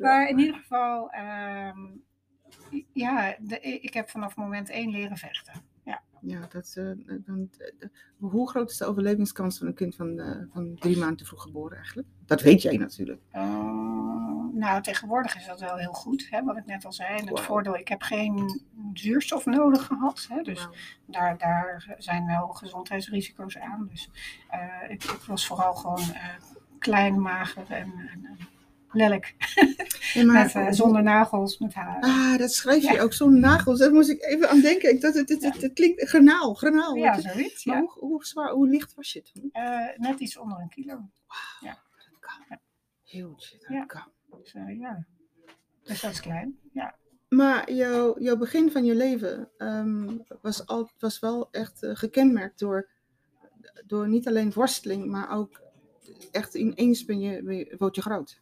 Maar 0.00 0.28
in 0.28 0.38
ieder 0.38 0.54
geval, 0.54 1.10
ehm, 1.10 1.78
ja, 2.92 3.36
de, 3.40 3.60
ik 3.60 3.94
heb 3.94 4.10
vanaf 4.10 4.36
moment 4.36 4.70
één 4.70 4.90
leren 4.90 5.16
vechten. 5.16 5.70
Ja, 6.24 6.46
dat, 6.48 6.74
eh, 6.76 6.84
dan, 7.06 7.50
eh, 7.58 7.88
hoe 8.18 8.48
groot 8.48 8.70
is 8.70 8.76
de 8.76 8.86
overlevingskans 8.86 9.58
van 9.58 9.66
een 9.66 9.74
kind 9.74 9.94
van, 9.94 10.18
eh, 10.18 10.42
van 10.52 10.74
drie 10.74 10.98
maanden 10.98 11.16
te 11.16 11.24
vroeg 11.24 11.42
geboren 11.42 11.76
eigenlijk? 11.76 12.08
Dat 12.26 12.42
weet 12.42 12.62
jij 12.62 12.76
natuurlijk. 12.76 13.20
Nou, 14.52 14.82
tegenwoordig 14.82 15.36
is 15.36 15.46
dat 15.46 15.60
wel 15.60 15.76
heel 15.76 15.92
goed, 15.92 16.26
hè, 16.30 16.42
wat 16.42 16.56
ik 16.56 16.66
net 16.66 16.84
al 16.84 16.92
zei. 16.92 17.18
En 17.18 17.26
het 17.26 17.40
voordeel, 17.40 17.76
ik 17.76 17.88
heb 17.88 18.02
geen 18.02 18.62
zuurstof 18.92 19.46
nodig 19.46 19.86
gehad. 19.86 20.26
Hè, 20.28 20.42
dus 20.42 20.68
daar, 21.06 21.38
daar 21.38 21.94
zijn 21.98 22.26
wel 22.26 22.48
gezondheidsrisico's 22.48 23.58
aan. 23.58 23.88
Dus 23.90 24.10
eh, 24.48 24.90
ik, 24.90 25.04
ik 25.04 25.22
was 25.26 25.46
vooral 25.46 25.74
gewoon 25.74 26.14
eh, 26.14 26.28
klein, 26.78 27.20
mager 27.20 27.70
en, 27.70 27.92
en 28.12 28.38
lelijk. 28.94 29.34
Ja, 30.14 30.24
maar- 30.24 30.44
Met, 30.44 30.54
eh, 30.54 30.66
zonder 30.72 31.02
nagels, 31.02 31.58
met 31.58 31.74
haar. 31.74 32.00
Ah, 32.00 32.38
dat 32.38 32.52
schrijf 32.52 32.82
je 32.92 33.00
ook, 33.00 33.12
zo'n 33.12 33.40
nagels. 33.40 33.78
Daar 33.78 33.92
moest 33.92 34.08
ik 34.08 34.22
even 34.24 34.48
aan 34.48 34.60
denken. 34.60 34.90
Ik 34.90 35.00
dacht, 35.00 35.14
het, 35.14 35.28
het, 35.28 35.42
het, 35.42 35.62
het 35.62 35.72
klinkt 35.72 36.08
granaal, 36.08 36.54
granaal. 36.54 36.94
ja, 36.94 37.20
zoiets. 37.20 37.64
Maar 37.64 37.76
Ja. 37.76 37.80
hoe, 37.82 37.92
hoe 37.98 38.24
zwaar, 38.24 38.50
hoe 38.50 38.68
licht 38.68 38.94
was 38.94 39.12
je 39.12 39.22
toen? 39.22 39.48
Eh, 39.52 39.86
net 39.96 40.20
iets 40.20 40.36
onder 40.36 40.58
een 40.58 40.68
kilo. 40.68 41.08
Heel 43.04 43.34
shit. 43.40 43.64
Ja. 43.68 44.08
Dus 44.40 44.54
eh, 44.54 44.78
ja, 44.78 45.06
dus 45.82 46.00
dat 46.00 46.10
is 46.10 46.20
klein. 46.20 46.58
Ja. 46.72 46.94
Maar 47.28 47.72
jouw, 47.72 48.20
jouw 48.20 48.36
begin 48.36 48.70
van 48.70 48.84
je 48.84 48.94
leven 48.94 49.50
ehm, 49.56 50.16
was, 50.40 50.66
al, 50.66 50.90
was 50.98 51.18
wel 51.18 51.48
echt 51.50 51.78
gekenmerkt 51.80 52.58
door, 52.58 52.88
door 53.86 54.08
niet 54.08 54.28
alleen 54.28 54.52
worsteling, 54.52 55.06
maar 55.06 55.30
ook 55.36 55.60
echt 56.30 56.54
ineens 56.54 57.04
ben 57.04 57.20
je, 57.20 57.42
ben 57.42 57.56
je, 57.56 57.74
word 57.78 57.94
je 57.94 58.02
groot. 58.02 58.40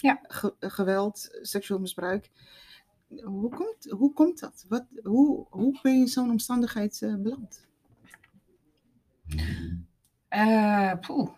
Ja. 0.00 0.18
ge- 0.22 0.54
geweld, 0.58 1.38
seksueel 1.42 1.80
misbruik. 1.80 2.30
Hoe 3.22 3.50
komt, 3.50 3.90
hoe 3.90 4.12
komt 4.12 4.40
dat? 4.40 4.64
Wat, 4.68 4.84
hoe, 5.02 5.46
hoe 5.50 5.78
ben 5.82 5.92
je 5.94 6.00
in 6.00 6.08
zo'n 6.08 6.30
omstandigheid 6.30 7.02
eh, 7.02 7.14
beland? 7.14 7.66
Eh, 10.28 10.92
poeh. 11.00 11.30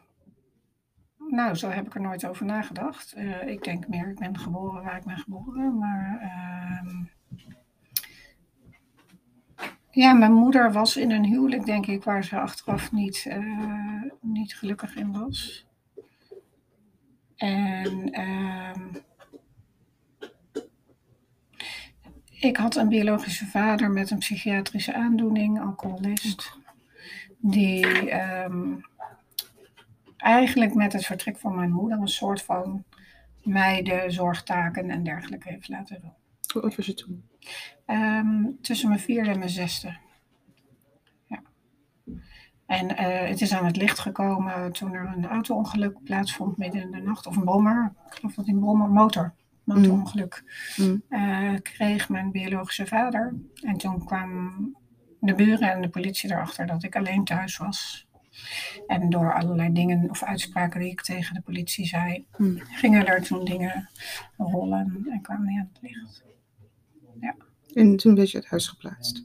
Nou, 1.19 1.55
zo 1.55 1.69
heb 1.69 1.87
ik 1.87 1.95
er 1.95 2.01
nooit 2.01 2.27
over 2.27 2.47
nagedacht. 2.47 3.13
Eh, 3.13 3.47
ik 3.49 3.65
denk 3.65 3.89
meer, 3.89 4.09
ik 4.11 4.19
ben 4.19 4.39
geboren 4.39 4.83
waar 4.83 4.97
ik 4.97 5.05
ben 5.05 5.19
geboren. 5.19 5.79
Maar 5.79 6.19
ehm, 6.21 7.05
ja, 9.91 10.13
mijn 10.13 10.33
moeder 10.33 10.73
was 10.73 10.97
in 10.97 11.11
een 11.11 11.25
huwelijk, 11.25 11.65
denk 11.65 11.87
ik, 11.87 12.05
waar 12.05 12.25
ze 12.25 12.41
achteraf 12.41 12.93
niet, 12.93 13.37
niet 14.21 14.55
gelukkig 14.57 14.97
in 14.97 15.13
was. 15.13 15.69
En 17.41 18.13
ehm, 18.13 18.81
ik 22.31 22.57
had 22.57 22.77
een 22.77 22.89
biologische 22.89 23.47
vader 23.47 23.91
met 23.91 24.11
een 24.11 24.19
psychiatrische 24.19 24.95
aandoening, 24.95 25.61
alcoholist. 25.61 26.59
Die 27.39 28.11
ehm, 28.11 28.75
eigenlijk 30.17 30.75
met 30.75 30.93
het 30.93 31.07
vertrek 31.07 31.39
van 31.39 31.55
mijn 31.55 31.71
moeder 31.73 31.99
een 31.99 32.09
soort 32.09 32.43
van 32.43 32.85
mij 33.43 33.83
de 33.83 34.05
zorgtaken 34.07 34.91
en 34.91 35.03
dergelijke 35.03 35.49
heeft 35.49 35.69
laten 35.69 36.01
doen. 36.01 36.13
Hoe 36.53 36.63
oud 36.63 36.77
was 36.77 36.87
je 36.87 36.95
toen? 36.95 37.29
Ehm, 37.87 38.45
tussen 38.61 38.89
mijn 38.89 39.01
vierde 39.01 39.31
en 39.31 39.39
mijn 39.39 39.51
zesde. 39.51 39.97
Ja. 42.71 42.77
En 42.77 42.97
eh, 42.97 43.29
het 43.29 43.41
is 43.41 43.53
aan 43.53 43.65
het 43.67 43.77
licht 43.77 43.99
gekomen 43.99 44.73
toen 44.73 44.95
er 44.95 45.13
een 45.17 45.27
auto-ongeluk 45.27 46.03
plaatsvond 46.05 46.57
midden 46.57 46.81
in 46.81 46.91
de 46.91 47.01
nacht. 47.01 47.27
Of 47.27 47.37
een 47.37 47.45
brommer. 47.45 47.93
Ik 48.07 48.15
geloof 48.15 48.35
dat 48.35 48.49
een 48.49 48.59
brommer, 48.59 48.89
motor, 48.89 49.35
motorongeluk. 49.65 50.45
Mm. 50.77 51.03
eh, 51.09 51.55
kreeg 51.63 52.09
mijn 52.09 52.31
biologische 52.31 52.87
vader. 52.87 53.35
En 53.63 53.77
toen 53.77 54.05
kwamen 54.05 54.77
de 55.21 55.35
buren 55.35 55.73
en 55.73 55.83
de 55.83 55.89
politie 55.89 56.31
erachter 56.31 56.67
dat 56.67 56.83
ik 56.83 56.97
alleen 56.97 57.25
thuis 57.25 57.57
was. 57.57 58.07
En 58.87 59.11
door 59.11 59.35
allerlei 59.35 59.73
dingen 59.73 60.11
of 60.11 60.23
uitspraken 60.23 60.81
die 60.81 60.91
ik 60.91 61.01
tegen 61.03 61.35
de 61.35 61.41
politie 61.41 61.87
zei, 61.87 62.27
Mm. 62.37 62.59
gingen 62.59 63.07
er 63.07 63.23
toen 63.23 63.45
dingen 63.45 63.89
rollen 64.37 65.07
en 65.11 65.21
kwamen 65.21 65.47
die 65.47 65.59
aan 65.59 65.71
het 65.73 65.83
licht. 65.83 66.23
En 67.75 67.97
toen 67.97 68.15
werd 68.15 68.31
je 68.31 68.37
uit 68.37 68.47
huis 68.47 68.69
geplaatst. 68.69 69.25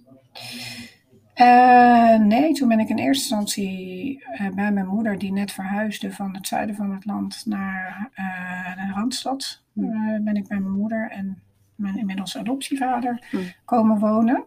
Eh, 1.35 2.19
nee, 2.19 2.53
toen 2.53 2.67
ben 2.67 2.79
ik 2.79 2.89
in 2.89 2.97
eerste 2.97 3.35
instantie 3.35 4.23
eh, 4.25 4.49
bij 4.49 4.71
mijn 4.71 4.87
moeder, 4.87 5.17
die 5.17 5.31
net 5.31 5.51
verhuisde 5.51 6.11
van 6.11 6.35
het 6.35 6.47
zuiden 6.47 6.75
van 6.75 6.91
het 6.91 7.05
land 7.05 7.45
naar 7.45 8.09
eh, 8.13 8.75
de 8.75 8.93
Randstad. 8.93 9.63
Eh, 9.75 9.83
ben 10.21 10.35
ik 10.35 10.47
bij 10.47 10.59
mijn 10.59 10.77
moeder 10.77 11.11
en 11.11 11.41
mijn 11.75 11.97
inmiddels 11.97 12.37
adoptievader 12.37 13.27
Hmm. 13.29 13.43
komen 13.65 13.99
wonen. 13.99 14.43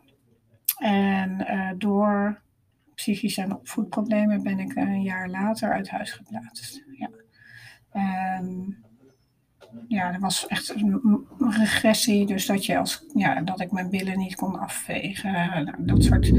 En 0.78 1.46
door 1.78 2.40
psychische 2.94 3.42
en 3.42 3.54
opvoedproblemen 3.54 4.42
ben 4.42 4.58
ik 4.58 4.76
een 4.76 5.02
jaar 5.02 5.28
later 5.28 5.72
uit 5.72 5.90
huis 5.90 6.12
geplaatst. 6.12 6.84
Ja. 6.92 7.10
En 7.90 8.76
ja, 9.88 10.12
er 10.12 10.20
was 10.20 10.46
echt 10.46 10.74
een 10.74 11.26
regressie. 11.38 12.26
Dus 12.26 12.46
dat, 12.46 12.66
je 12.66 12.78
als, 12.78 13.04
ja, 13.14 13.40
dat 13.40 13.60
ik 13.60 13.70
mijn 13.70 13.90
billen 13.90 14.18
niet 14.18 14.34
kon 14.34 14.58
afvegen. 14.58 15.32
Nou, 15.32 15.74
dat 15.78 16.04
soort 16.04 16.32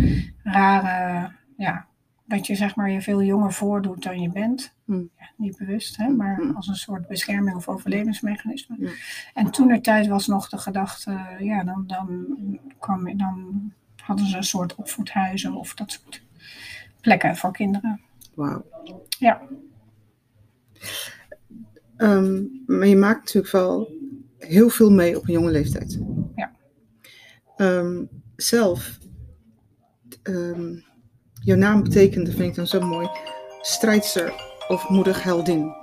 rare, 0.43 1.31
ja, 1.57 1.85
dat 2.25 2.47
je 2.47 2.55
zeg 2.55 2.75
maar 2.75 2.89
je 2.91 3.01
veel 3.01 3.23
jonger 3.23 3.53
voordoet 3.53 4.03
dan 4.03 4.21
je 4.21 4.29
bent. 4.29 4.73
Hmm. 4.85 5.09
Ja, 5.19 5.29
niet 5.37 5.57
bewust, 5.57 5.97
hè, 5.97 6.07
maar 6.07 6.35
Hmm. 6.35 6.55
als 6.55 6.67
een 6.67 6.75
soort 6.75 7.07
bescherming 7.07 7.55
of 7.55 7.67
overlevingsmechanisme. 7.67 8.91
En 9.33 9.51
toen 9.51 9.67
de 9.67 9.81
tijd 9.81 10.07
was 10.07 10.27
nog 10.27 10.49
de 10.49 10.57
gedachte, 10.57 11.19
ja, 11.39 11.63
dan, 11.63 11.83
dan, 11.87 12.37
kwam, 12.79 13.17
dan 13.17 13.71
hadden 13.95 14.25
ze 14.25 14.37
een 14.37 14.43
soort 14.43 14.75
opvoedhuizen 14.75 15.53
of 15.53 15.73
dat 15.73 15.91
soort 15.91 16.23
plekken 17.01 17.37
voor 17.37 17.51
kinderen. 17.51 18.01
Wauw. 18.33 18.65
Ja. 19.19 19.41
Ehm, 21.99 22.43
maar 22.65 22.87
je 22.87 22.95
maakt 22.95 23.19
natuurlijk 23.19 23.53
wel 23.53 23.93
heel 24.37 24.69
veel 24.69 24.91
mee 24.91 25.17
op 25.17 25.27
een 25.27 25.33
jonge 25.33 25.51
leeftijd. 25.51 25.99
Ja. 26.35 26.51
Ehm, 27.55 28.05
zelf, 28.35 28.97
ehm, 30.23 30.75
jouw 31.41 31.57
naam 31.57 31.83
betekende, 31.83 32.31
vind 32.31 32.49
ik 32.49 32.55
dan 32.55 32.67
zo 32.67 32.81
mooi, 32.81 33.09
strijdster 33.61 34.33
of 34.67 34.89
moedig 34.89 35.23
heldin. 35.23 35.73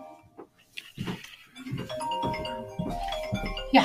Ja. 3.71 3.85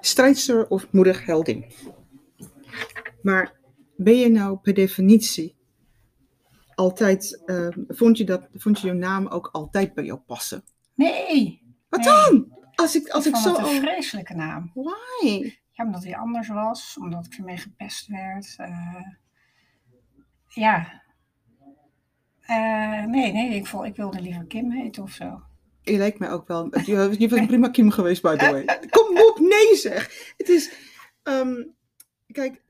Strijdster 0.00 0.68
of 0.68 0.86
moedig 0.90 1.26
heldin. 1.26 1.64
Maar 3.22 3.58
ben 3.96 4.16
je 4.16 4.28
nou 4.28 4.56
per 4.58 4.74
definitie 4.74 5.56
altijd, 6.74 7.42
ehm, 7.46 7.78
vond, 7.88 8.18
je 8.18 8.24
dat, 8.24 8.48
vond 8.54 8.80
je 8.80 8.86
je 8.86 8.92
naam 8.92 9.26
ook 9.26 9.48
altijd 9.52 9.94
bij 9.94 10.04
jou 10.04 10.18
passen? 10.18 10.64
Nee. 10.94 11.62
Wat 11.88 12.00
Nee. 12.00 12.08
dan? 12.08 12.58
Als 12.74 12.96
ik, 12.96 13.08
als 13.08 13.26
ik 13.26 13.36
vond 13.36 13.56
zo... 13.56 13.62
het 13.62 13.70
een 13.72 13.80
vreselijke 13.80 14.34
naam. 14.34 14.70
Why? 14.74 15.54
Ja, 15.70 15.84
omdat 15.84 16.04
hij 16.04 16.16
anders 16.16 16.48
was, 16.48 16.96
omdat 17.00 17.26
ik 17.26 17.34
ermee 17.34 17.56
gepest 17.56 18.06
werd. 18.06 18.54
eh, 18.58 19.06
ja. 20.48 21.02
Eh, 22.40 23.04
nee, 23.04 23.32
nee, 23.32 23.54
ik, 23.54 23.66
vond, 23.66 23.84
ik 23.86 23.96
wilde 23.96 24.20
liever 24.20 24.44
Kim 24.46 24.70
heten 24.70 25.02
of 25.02 25.10
zo. 25.12 25.42
Je 25.82 25.96
lijkt 25.96 26.18
mij 26.18 26.30
ook 26.30 26.48
wel. 26.48 26.78
Je, 26.84 27.14
je 27.18 27.28
bent 27.28 27.46
prima 27.46 27.68
Kim 27.68 27.90
geweest, 27.90 28.22
by 28.22 28.36
the 28.36 28.50
way. 28.50 28.64
Kom 28.90 29.16
op, 29.18 29.38
nee 29.38 29.76
zeg. 29.76 30.32
Het 30.36 30.48
is. 30.48 30.72
ehm, 31.22 31.62
kijk, 32.26 32.62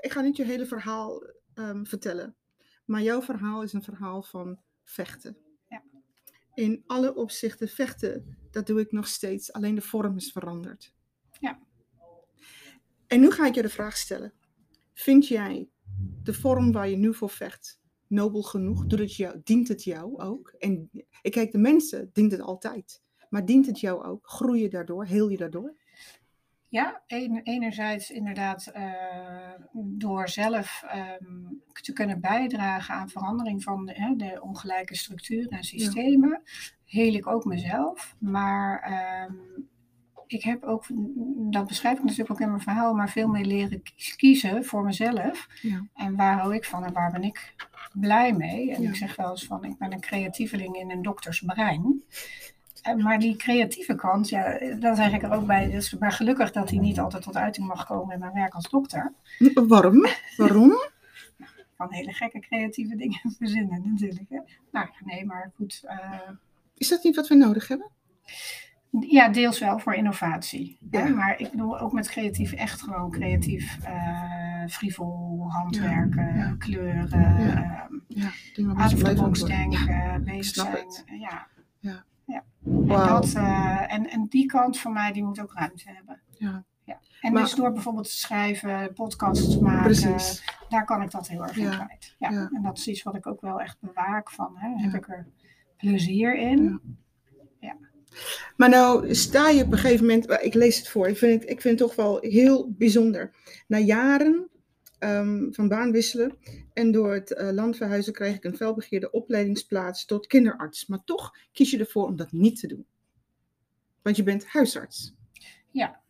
ik 0.00 0.12
ga 0.12 0.20
niet 0.20 0.36
je 0.36 0.44
hele 0.44 0.66
verhaal 0.66 1.22
ehm, 1.54 1.84
vertellen. 1.84 2.36
Maar 2.84 3.02
jouw 3.02 3.22
verhaal 3.22 3.62
is 3.62 3.72
een 3.72 3.82
verhaal 3.82 4.22
van 4.22 4.58
vechten. 4.84 5.36
Ja. 5.68 5.82
In 6.54 6.82
alle 6.86 7.14
opzichten 7.14 7.68
vechten, 7.68 8.36
dat 8.50 8.66
doe 8.66 8.80
ik 8.80 8.92
nog 8.92 9.06
steeds. 9.06 9.52
Alleen 9.52 9.74
de 9.74 9.80
vorm 9.80 10.16
is 10.16 10.32
veranderd. 10.32 10.94
Ja. 11.40 11.58
En 13.06 13.20
nu 13.20 13.30
ga 13.30 13.46
ik 13.46 13.54
je 13.54 13.62
de 13.62 13.68
vraag 13.68 13.96
stellen. 13.96 14.32
Vind 14.92 15.28
jij 15.28 15.68
de 16.22 16.34
vorm 16.34 16.72
waar 16.72 16.88
je 16.88 16.96
nu 16.96 17.14
voor 17.14 17.30
vecht 17.30 17.80
nobel 18.06 18.42
genoeg? 18.42 18.86
Doet 18.86 18.98
het 18.98 19.16
jou, 19.16 19.40
dient 19.44 19.68
het 19.68 19.84
jou 19.84 20.18
ook? 20.18 20.54
En 20.58 20.90
ik 21.22 21.32
kijk, 21.32 21.52
de 21.52 21.58
mensen 21.58 22.10
dient 22.12 22.32
het 22.32 22.40
altijd. 22.40 23.02
Maar 23.28 23.44
dient 23.44 23.66
het 23.66 23.80
jou 23.80 24.04
ook? 24.04 24.28
Groei 24.28 24.62
je 24.62 24.68
daardoor? 24.68 25.04
Heel 25.04 25.28
je 25.28 25.36
daardoor? 25.36 25.76
Ja, 26.76 27.02
een- 27.06 27.40
enerzijds 27.42 28.10
inderdaad 28.10 28.66
eh, 28.66 28.92
door 29.72 30.28
zelf 30.28 30.82
ehm, 30.88 31.44
te 31.82 31.92
kunnen 31.92 32.20
bijdragen 32.20 32.94
aan 32.94 33.08
verandering 33.08 33.62
van 33.62 33.86
de, 33.86 33.92
hè, 33.94 34.16
de 34.16 34.42
ongelijke 34.42 34.96
structuren 34.96 35.50
en 35.50 35.64
systemen, 35.64 36.42
heel 36.84 37.14
ik 37.14 37.26
ook 37.26 37.44
mezelf. 37.44 38.14
Maar 38.18 38.80
ehm, 38.80 39.34
ik 40.26 40.42
heb 40.42 40.64
ook, 40.64 40.84
dat 41.50 41.66
beschrijf 41.66 41.98
ik 41.98 42.04
natuurlijk 42.04 42.30
ook 42.30 42.40
in 42.40 42.48
mijn 42.48 42.60
verhaal, 42.62 42.94
maar 42.94 43.10
veel 43.10 43.28
meer 43.28 43.44
leren 43.44 43.82
kiezen 44.16 44.64
voor 44.64 44.84
mezelf. 44.84 45.46
Ja. 45.62 45.86
En 45.94 46.16
waar 46.16 46.38
hou 46.38 46.54
ik 46.54 46.64
van 46.64 46.84
en 46.84 46.92
waar 46.92 47.12
ben 47.12 47.22
ik 47.22 47.54
blij 47.92 48.32
mee? 48.32 48.74
En 48.74 48.82
Ja. 48.82 48.88
ik 48.88 48.96
zeg 48.96 49.16
wel 49.16 49.30
eens 49.30 49.44
van, 49.46 49.64
ik 49.64 49.78
ben 49.78 49.92
een 49.92 50.00
creatieveling 50.00 50.76
in 50.76 50.90
een 50.90 51.02
dokters 51.02 51.40
brein. 51.40 52.02
Eh, 52.12 52.55
Maar 52.94 53.18
die 53.18 53.36
creatieve 53.36 53.94
kant, 53.94 54.28
ja, 54.28 54.58
dan 54.80 54.96
zeg 54.96 55.12
ik 55.12 55.22
er 55.22 55.32
ook 55.32 55.46
bij, 55.46 55.70
dus 55.70 55.94
maar 55.98 56.12
gelukkig 56.12 56.52
dat 56.52 56.68
die 56.68 56.80
niet 56.80 57.00
altijd 57.00 57.22
tot 57.22 57.36
uiting 57.36 57.66
mag 57.66 57.86
komen 57.86 58.14
in 58.14 58.20
mijn 58.20 58.32
werk 58.32 58.54
als 58.54 58.68
dokter. 58.70 59.12
Waarom? 59.68 60.06
Waarom? 60.36 60.72
Van 61.76 61.92
hele 61.92 62.12
gekke 62.12 62.40
creatieve 62.40 62.96
dingen 62.96 63.20
verzinnen 63.38 63.82
natuurlijk. 63.92 64.28
Hè. 64.28 64.36
Nou 64.70 64.86
ja, 64.86 65.04
nee, 65.04 65.24
maar 65.24 65.52
goed. 65.56 65.82
eh, 65.86 66.20
Is 66.76 66.88
dat 66.88 67.02
niet 67.04 67.16
wat 67.16 67.28
we 67.28 67.34
nodig 67.34 67.68
hebben? 67.68 67.90
ja, 69.00 69.28
deels 69.28 69.58
wel 69.58 69.78
voor 69.78 69.94
innovatie. 69.94 70.78
hè. 70.90 70.98
Ja. 70.98 71.14
Maar 71.14 71.40
ik 71.40 71.50
bedoel 71.50 71.78
ook 71.80 71.92
met 71.92 72.08
creatief 72.08 72.52
echt 72.52 72.82
gewoon 72.82 73.10
creatief, 73.10 73.78
eh 73.84 74.64
frivol, 74.68 75.44
handwerken, 75.52 76.26
Ja, 76.26 76.34
ja. 76.44 76.54
kleuren, 76.58 77.08
Ja. 77.44 77.88
ehm, 77.88 77.94
Ja, 78.08 78.30
out 78.74 78.92
of 78.92 79.02
the 79.02 79.14
box 79.14 79.42
denken, 79.44 80.24
bezig 80.24 80.54
zijn. 80.54 81.20
Ja. 81.20 81.46
En, 82.66 82.86
dat, 82.86 83.32
eh, 83.34 83.92
en, 83.92 84.10
en 84.10 84.26
die 84.28 84.46
kant 84.46 84.78
van 84.78 84.92
mij, 84.92 85.12
die 85.12 85.24
moet 85.24 85.40
ook 85.40 85.52
ruimte 85.54 85.84
hebben. 85.86 86.20
Ja. 86.30 86.64
Ja. 86.84 87.00
En 87.20 87.32
Maar- 87.32 87.42
dus 87.42 87.54
door 87.54 87.72
bijvoorbeeld 87.72 88.06
te 88.08 88.16
schrijven, 88.16 88.92
podcasts 88.92 89.50
te 89.50 89.62
maken, 89.62 89.82
Precies. 89.82 90.44
daar 90.68 90.84
kan 90.84 91.02
ik 91.02 91.10
dat 91.10 91.28
heel 91.28 91.42
erg 91.42 91.56
in 91.56 91.64
Ja. 91.64 91.84
kwijt. 91.84 92.14
Ja. 92.18 92.30
Ja. 92.30 92.50
En 92.52 92.62
dat 92.62 92.78
is 92.78 92.88
iets 92.88 93.02
wat 93.02 93.14
ik 93.14 93.26
ook 93.26 93.40
wel 93.40 93.60
echt 93.60 93.76
bewaak 93.80 94.30
van. 94.30 94.52
Hè. 94.56 94.82
Heb 94.82 94.94
ik 94.94 95.08
er 95.08 95.26
plezier 95.76 96.36
in? 96.38 96.80
Ja. 97.60 97.76
Maar 98.56 98.68
nou 98.68 99.14
sta 99.14 99.48
je 99.48 99.64
op 99.64 99.72
een 99.72 99.78
gegeven 99.78 100.06
moment, 100.06 100.30
ik 100.42 100.54
lees 100.54 100.78
het 100.78 100.88
voor, 100.88 101.08
ik 101.08 101.16
vind 101.16 101.40
het, 101.42 101.50
ik 101.50 101.60
vind 101.60 101.78
het 101.78 101.88
toch 101.88 101.96
wel 101.96 102.18
heel 102.20 102.72
bijzonder. 102.78 103.32
Na 103.66 103.78
jaren 103.78 104.48
ehm, 104.98 105.50
van 105.52 105.68
baan 105.68 105.92
wisselen. 105.92 106.36
En 106.76 106.92
door 106.92 107.12
het 107.12 107.30
uh, 107.30 107.50
land 107.50 107.76
verhuizen 107.76 108.12
krijg 108.12 108.36
ik 108.36 108.44
een 108.44 108.56
felbegeerde 108.56 109.10
opleidingsplaats 109.10 110.04
tot 110.04 110.26
kinderarts. 110.26 110.86
Maar 110.86 111.04
toch 111.04 111.36
kies 111.52 111.70
je 111.70 111.78
ervoor 111.78 112.06
om 112.06 112.16
dat 112.16 112.32
niet 112.32 112.60
te 112.60 112.66
doen. 112.66 112.86
Want 114.02 114.16
je 114.16 114.22
bent 114.22 114.46
huisarts. 114.46 115.14
Ja. 115.70 116.00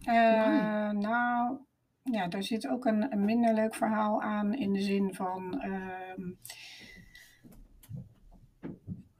Uh, 0.00 0.90
nou, 0.90 1.56
ja, 2.02 2.28
daar 2.28 2.42
zit 2.42 2.68
ook 2.68 2.84
een, 2.84 3.12
een, 3.12 3.24
minder 3.24 3.54
leuk 3.54 3.74
verhaal 3.74 4.22
aan 4.22 4.54
in 4.54 4.72
de 4.72 4.82
zin 4.82 5.14
van 5.14 5.62
uh, 5.64 6.26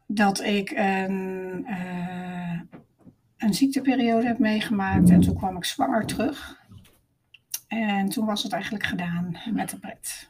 dat 0.06 0.40
ik 0.40 0.70
een, 0.70 1.64
uh, 1.68 2.60
een 3.36 3.54
ziekteperiode 3.54 4.26
heb 4.26 4.38
meegemaakt 4.38 5.10
en 5.10 5.20
toen 5.20 5.36
kwam 5.36 5.56
ik 5.56 5.64
zwanger 5.64 6.06
terug. 6.06 6.58
En 7.68 8.08
toen 8.08 8.26
was 8.26 8.42
het 8.42 8.52
eigenlijk 8.52 8.84
gedaan 8.84 9.36
met 9.52 9.70
de 9.70 9.78
pret. 9.78 10.29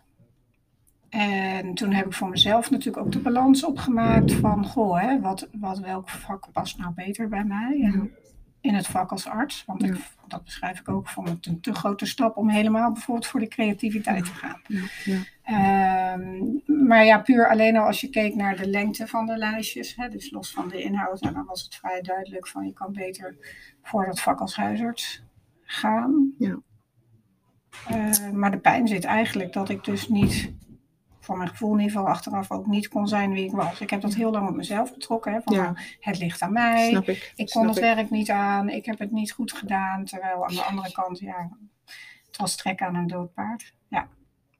En 1.10 1.74
toen 1.74 1.92
heb 1.92 2.06
ik 2.06 2.12
voor 2.12 2.28
mezelf 2.28 2.70
natuurlijk 2.70 3.06
ook 3.06 3.12
de 3.12 3.18
balans 3.18 3.64
opgemaakt 3.64 4.32
van, 4.32 4.66
goh, 4.66 5.00
hè, 5.00 5.20
wat, 5.20 5.48
wat, 5.52 5.78
welk 5.78 6.08
vak 6.08 6.48
past 6.52 6.78
nou 6.78 6.92
beter 6.94 7.28
bij 7.28 7.44
mij? 7.44 7.80
En 7.82 8.12
in 8.60 8.74
het 8.74 8.86
vak 8.86 9.10
als 9.10 9.26
arts, 9.26 9.64
want 9.66 9.82
ik, 9.82 9.96
dat 10.28 10.44
beschrijf 10.44 10.80
ik 10.80 10.88
ook, 10.88 11.08
vond 11.08 11.28
het 11.28 11.46
een 11.46 11.60
te 11.60 11.74
grote 11.74 12.06
stap 12.06 12.36
om 12.36 12.48
helemaal 12.48 12.92
bijvoorbeeld 12.92 13.26
voor 13.26 13.40
de 13.40 13.48
creativiteit 13.48 14.24
te 14.24 14.34
gaan. 14.34 14.60
Ja, 15.04 15.22
ehm, 15.42 16.86
maar 16.86 17.04
ja, 17.04 17.18
puur 17.18 17.48
alleen 17.48 17.76
al 17.76 17.86
als 17.86 18.00
je 18.00 18.08
keek 18.08 18.34
naar 18.34 18.56
de 18.56 18.68
lengte 18.68 19.06
van 19.06 19.26
de 19.26 19.36
lijstjes, 19.36 19.96
hè, 19.96 20.08
dus 20.08 20.30
los 20.30 20.52
van 20.52 20.68
de 20.68 20.82
inhoud, 20.82 21.20
dan 21.20 21.44
was 21.44 21.62
het 21.62 21.74
vrij 21.74 22.00
duidelijk 22.00 22.48
van 22.48 22.66
je 22.66 22.72
kan 22.72 22.92
beter 22.92 23.36
voor 23.82 24.06
dat 24.06 24.20
vak 24.20 24.40
als 24.40 24.56
huisarts 24.56 25.22
gaan. 25.62 26.34
Ja. 26.38 26.58
Uh, 27.90 28.30
maar 28.30 28.50
de 28.50 28.58
pijn 28.58 28.88
zit 28.88 29.04
eigenlijk 29.04 29.52
dat 29.52 29.68
ik 29.68 29.84
dus 29.84 30.08
niet, 30.08 30.52
voor 31.20 31.36
mijn 31.36 31.48
gevoel 31.48 31.72
in 31.72 31.78
ieder 31.78 31.92
geval 31.92 32.08
achteraf 32.08 32.50
ook 32.50 32.66
niet 32.66 32.88
kon 32.88 33.08
zijn 33.08 33.32
wie 33.32 33.44
ik 33.44 33.52
was. 33.52 33.80
Ik 33.80 33.90
heb 33.90 34.00
dat 34.00 34.14
heel 34.14 34.30
lang 34.30 34.48
op 34.48 34.54
mezelf 34.54 34.94
betrokken. 34.94 35.32
Hè, 35.32 35.40
van, 35.40 35.54
ja. 35.54 35.62
Nou, 35.62 35.76
het 36.00 36.18
ligt 36.18 36.42
aan 36.42 36.52
mij. 36.52 36.88
Snap 36.88 37.08
ik. 37.08 37.32
ik 37.36 37.48
kon 37.50 37.68
het 37.68 37.78
werk 37.78 38.10
niet 38.10 38.30
aan. 38.30 38.68
Ik 38.68 38.84
heb 38.84 38.98
het 38.98 39.10
niet 39.10 39.32
goed 39.32 39.52
gedaan. 39.52 40.04
Terwijl 40.04 40.46
aan 40.46 40.54
de 40.54 40.62
andere 40.62 40.92
kant, 40.92 41.18
ja, 41.18 41.50
het 42.26 42.36
was 42.36 42.56
trek 42.56 42.82
aan 42.82 42.94
een 42.94 43.06
dood 43.06 43.32
paard. 43.34 43.74
Ja. 43.88 44.08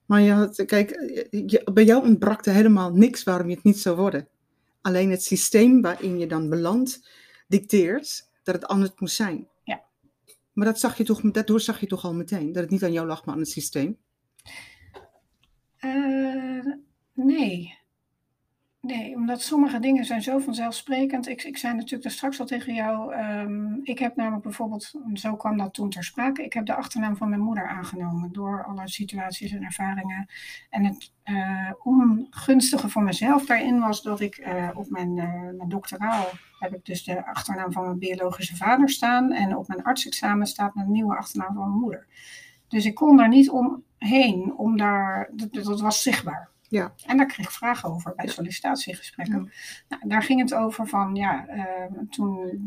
Maar 0.07 0.21
je 0.21 0.33
had, 0.33 0.65
kijk, 0.65 0.91
je, 1.31 1.71
bij 1.73 1.85
jou 1.85 2.03
ontbrak 2.03 2.47
er 2.47 2.55
helemaal 2.55 2.93
niks 2.93 3.23
waarom 3.23 3.49
je 3.49 3.55
het 3.55 3.65
niet 3.65 3.79
zou 3.79 3.97
worden. 3.97 4.29
Alleen 4.81 5.11
het 5.11 5.23
systeem 5.23 5.81
waarin 5.81 6.19
je 6.19 6.27
dan 6.27 6.49
belandt, 6.49 7.11
dicteert 7.49 8.31
dat 8.43 8.55
het 8.55 8.67
anders 8.67 8.91
moet 8.97 9.11
zijn. 9.11 9.49
Maar 10.53 10.67
dat 10.67 10.81
zag 10.81 10.97
je 10.97 11.05
toch, 11.05 11.21
daardoor 11.21 11.61
zag 11.61 11.81
je 11.81 11.87
toch 11.87 12.05
al 12.05 12.15
meteen, 12.15 12.53
dat 12.53 12.63
het 12.63 12.71
niet 12.71 12.85
aan 12.85 12.93
jou 12.93 13.07
lag, 13.07 13.25
maar 13.25 13.35
aan 13.35 13.41
het 13.41 13.51
systeem? 13.51 13.99
Uh, 15.81 16.75
nee. 17.15 17.79
Nee, 18.81 19.15
omdat 19.15 19.43
sommige 19.43 19.81
dingen 19.81 20.05
zijn 20.05 20.23
zo 20.23 20.39
vanzelfsprekend. 20.39 21.29
Ik, 21.29 21.43
ik 21.43 21.59
zei 21.59 21.75
natuurlijk 21.75 22.03
daar 22.03 22.13
straks 22.13 22.41
al 22.41 22.47
tegen 22.47 22.75
jou. 22.75 23.15
Um, 23.15 23.81
ik 23.83 23.99
heb 23.99 24.17
namelijk 24.17 24.43
bijvoorbeeld, 24.43 24.95
zo 25.15 25.37
kwam 25.37 25.57
dat 25.57 25.75
toen 25.75 25.91
ter 25.91 26.05
sprake. 26.05 26.45
Ik 26.45 26.53
heb 26.53 26.67
de 26.67 26.75
achternaam 26.75 27.17
van 27.17 27.29
mijn 27.29 27.41
moeder 27.41 27.69
aangenomen 27.69 28.33
door 28.33 28.65
alle 28.65 28.89
situaties 28.89 29.53
en 29.53 29.63
ervaringen. 29.63 30.27
En 30.71 30.85
het 30.85 31.13
uh, 31.25 31.71
ongunstige 31.83 32.89
voor 32.89 33.03
mezelf 33.03 33.47
daarin 33.47 33.81
was 33.81 34.03
dat 34.03 34.21
ik 34.21 34.39
uh, 34.39 34.71
op 34.75 34.91
mijn, 34.91 35.15
mijn 35.57 35.69
doctoraal 35.69 36.27
heb 36.59 36.75
ik 36.75 36.85
dus 36.85 37.05
de 37.05 37.27
achternaam 37.27 37.73
van 37.73 37.85
mijn 37.85 37.99
biologische 37.99 38.57
vader 38.57 38.89
staan. 38.89 39.33
En 39.33 39.57
op 39.57 39.69
mijn 39.69 39.83
artsexamen 39.83 40.47
staat 40.47 40.75
mijn 40.75 40.93
nieuwe 40.93 41.17
achternaam 41.17 41.55
van 41.55 41.69
mijn 41.69 41.81
moeder. 41.81 42.07
Dus 42.71 42.85
ik 42.85 42.95
kon 42.95 43.17
daar 43.17 43.29
niet 43.29 43.51
omheen, 43.51 44.55
om 44.57 44.77
daar, 44.77 45.31
dat, 45.33 45.53
dat 45.53 45.81
was 45.81 46.03
zichtbaar. 46.03 46.49
Ja. 46.69 46.93
En 47.07 47.17
daar 47.17 47.27
kreeg 47.27 47.47
ik 47.47 47.53
vragen 47.53 47.89
over 47.89 48.13
bij 48.17 48.27
sollicitatiegesprekken. 48.27 49.53
Nou, 49.89 50.09
daar 50.09 50.23
ging 50.23 50.41
het 50.41 50.55
over 50.55 50.87
van, 50.87 51.15
ja, 51.15 51.47
uh, 51.49 51.99
toen 52.11 52.63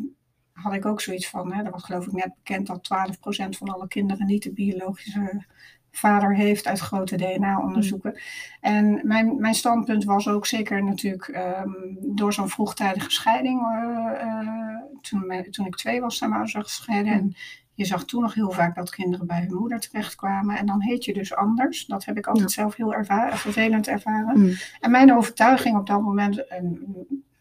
had 0.51 0.73
ik 0.73 0.85
ook 0.85 1.01
zoiets 1.01 1.29
van, 1.29 1.53
hè, 1.53 1.63
dat 1.63 1.71
was 1.71 1.83
geloof 1.83 2.05
ik 2.05 2.11
net 2.11 2.33
bekend 2.35 2.67
dat 2.67 2.83
12% 2.83 3.57
van 3.57 3.69
alle 3.69 3.87
kinderen 3.87 4.25
niet 4.25 4.43
de 4.43 4.53
biologische 4.53 5.45
vader 5.91 6.35
heeft 6.35 6.67
uit 6.67 6.79
grote 6.79 7.15
DNA-onderzoeken. 7.15 8.11
Mm. 8.11 8.19
En 8.61 9.01
mijn, 9.03 9.39
mijn 9.39 9.53
standpunt 9.53 10.03
was 10.03 10.27
ook 10.27 10.45
zeker 10.45 10.83
natuurlijk 10.83 11.27
um, 11.27 11.97
door 12.01 12.33
zo'n 12.33 12.49
vroegtijdige 12.49 13.09
scheiding, 13.09 13.61
uh, 13.61 14.11
uh, 14.23 14.77
toen, 15.01 15.47
toen 15.49 15.65
ik 15.65 15.75
twee 15.75 16.01
was, 16.01 16.17
zijn 16.17 16.29
mijn 16.29 16.41
ouders 16.41 16.65
gescheiden. 16.65 17.13
Mm. 17.13 17.19
En 17.19 17.35
je 17.73 17.85
zag 17.85 18.05
toen 18.05 18.21
nog 18.21 18.33
heel 18.33 18.51
vaak 18.51 18.75
dat 18.75 18.89
kinderen 18.89 19.27
bij 19.27 19.39
hun 19.39 19.53
moeder 19.53 19.79
terechtkwamen. 19.79 20.57
En 20.57 20.65
dan 20.65 20.81
heet 20.81 21.05
je 21.05 21.13
dus 21.13 21.35
anders. 21.35 21.85
Dat 21.85 22.05
heb 22.05 22.17
ik 22.17 22.27
altijd 22.27 22.51
zelf 22.51 22.75
heel 22.75 22.93
ervaren, 22.93 23.37
vervelend 23.37 23.87
ervaren. 23.87 24.39
Mm. 24.39 24.53
En 24.79 24.91
mijn 24.91 25.13
overtuiging 25.13 25.77
op 25.77 25.87
dat 25.87 26.01
moment, 26.01 26.47
en 26.47 26.79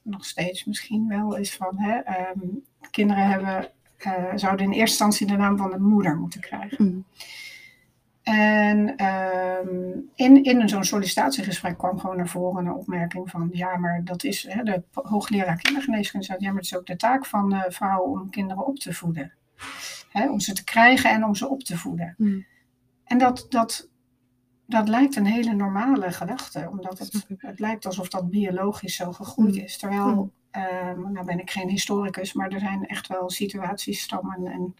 nog 0.02 0.24
steeds 0.24 0.64
misschien 0.64 1.08
wel, 1.08 1.36
is 1.36 1.56
van 1.56 1.78
hè, 1.78 1.96
um, 1.96 2.64
kinderen 2.90 3.26
hebben, 3.26 3.70
uh, 4.06 4.12
zouden 4.34 4.66
in 4.66 4.72
eerste 4.72 5.04
instantie 5.04 5.26
de 5.26 5.36
naam 5.36 5.56
van 5.56 5.70
de 5.70 5.78
moeder 5.78 6.16
moeten 6.16 6.40
krijgen. 6.40 6.84
Mm. 6.84 7.04
En 8.22 9.04
um, 9.68 10.10
in, 10.14 10.44
in 10.44 10.68
zo'n 10.68 10.84
sollicitatiegesprek 10.84 11.78
kwam 11.78 11.98
gewoon 11.98 12.16
naar 12.16 12.28
voren 12.28 12.66
een 12.66 12.72
opmerking 12.72 13.30
van, 13.30 13.48
ja, 13.52 13.76
maar 13.76 14.00
dat 14.04 14.24
is, 14.24 14.46
hè, 14.48 14.62
de 14.62 14.82
hoogleraar 14.92 15.56
kindergeneeskunde 15.56 16.26
zei, 16.26 16.38
ja, 16.40 16.46
maar 16.46 16.56
het 16.56 16.64
is 16.64 16.76
ook 16.76 16.86
de 16.86 16.96
taak 16.96 17.26
van 17.26 17.54
uh, 17.54 17.62
vrouwen 17.68 18.20
om 18.20 18.30
kinderen 18.30 18.66
op 18.66 18.78
te 18.78 18.94
voeden. 18.94 19.32
Hè, 20.12 20.30
om 20.30 20.40
ze 20.40 20.52
te 20.52 20.64
krijgen 20.64 21.10
en 21.10 21.24
om 21.24 21.34
ze 21.34 21.48
op 21.48 21.62
te 21.62 21.78
voeden. 21.78 22.14
Mm. 22.16 22.44
En 23.04 23.18
dat, 23.18 23.46
dat, 23.48 23.88
dat 24.66 24.88
lijkt 24.88 25.16
een 25.16 25.26
hele 25.26 25.52
normale 25.52 26.12
gedachte, 26.12 26.68
omdat 26.70 26.98
het, 26.98 27.26
het 27.38 27.58
lijkt 27.58 27.86
alsof 27.86 28.08
dat 28.08 28.30
biologisch 28.30 28.96
zo 28.96 29.12
gegroeid 29.12 29.54
hmm. 29.54 29.64
is. 29.64 29.78
Terwijl, 29.78 30.32
um, 30.90 31.12
nou 31.12 31.26
ben 31.26 31.40
ik 31.40 31.50
geen 31.50 31.68
historicus, 31.68 32.32
maar 32.32 32.48
er 32.48 32.60
zijn 32.60 32.86
echt 32.86 33.06
wel 33.06 33.30
situaties, 33.30 34.00
stammen 34.00 34.46
en 34.46 34.74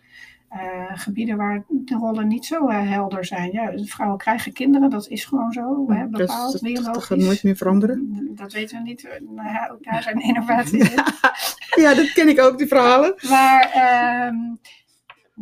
uh, 0.53 0.90
gebieden 0.95 1.37
waar 1.37 1.64
de 1.68 1.95
rollen 1.95 2.29
niet 2.29 2.47
zo 2.47 2.68
uh, 2.68 2.90
helder 2.90 3.25
zijn. 3.25 3.53
Ja, 3.53 3.73
vrouwen 3.85 4.18
krijgen 4.18 4.53
kinderen, 4.53 4.90
dat 4.90 5.09
is 5.09 5.25
gewoon 5.25 5.53
zo, 5.53 5.92
hè, 5.92 6.07
bepaald, 6.07 6.53
dat, 6.53 6.62
biologisch. 6.62 6.92
Dat 6.95 7.05
gaat 7.05 7.18
nooit 7.18 7.42
meer 7.42 7.57
veranderen? 7.57 8.31
Dat 8.35 8.53
weten 8.53 8.77
we 8.77 8.83
niet. 8.83 9.21
Nou 9.29 9.77
daar 9.81 10.03
zijn 10.03 10.21
innovaties 10.21 10.90
in. 10.90 11.03
ja, 11.83 11.95
dat 11.95 12.12
ken 12.12 12.29
ik 12.29 12.40
ook, 12.40 12.59
die 12.59 12.66
verhalen. 12.66 13.14
Maar 13.29 14.29
um, 14.29 14.59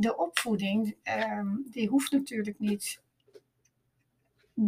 de 0.01 0.17
opvoeding, 0.17 0.97
um, 1.39 1.67
die 1.71 1.89
hoeft 1.89 2.13
natuurlijk 2.13 2.59
niet 2.59 3.01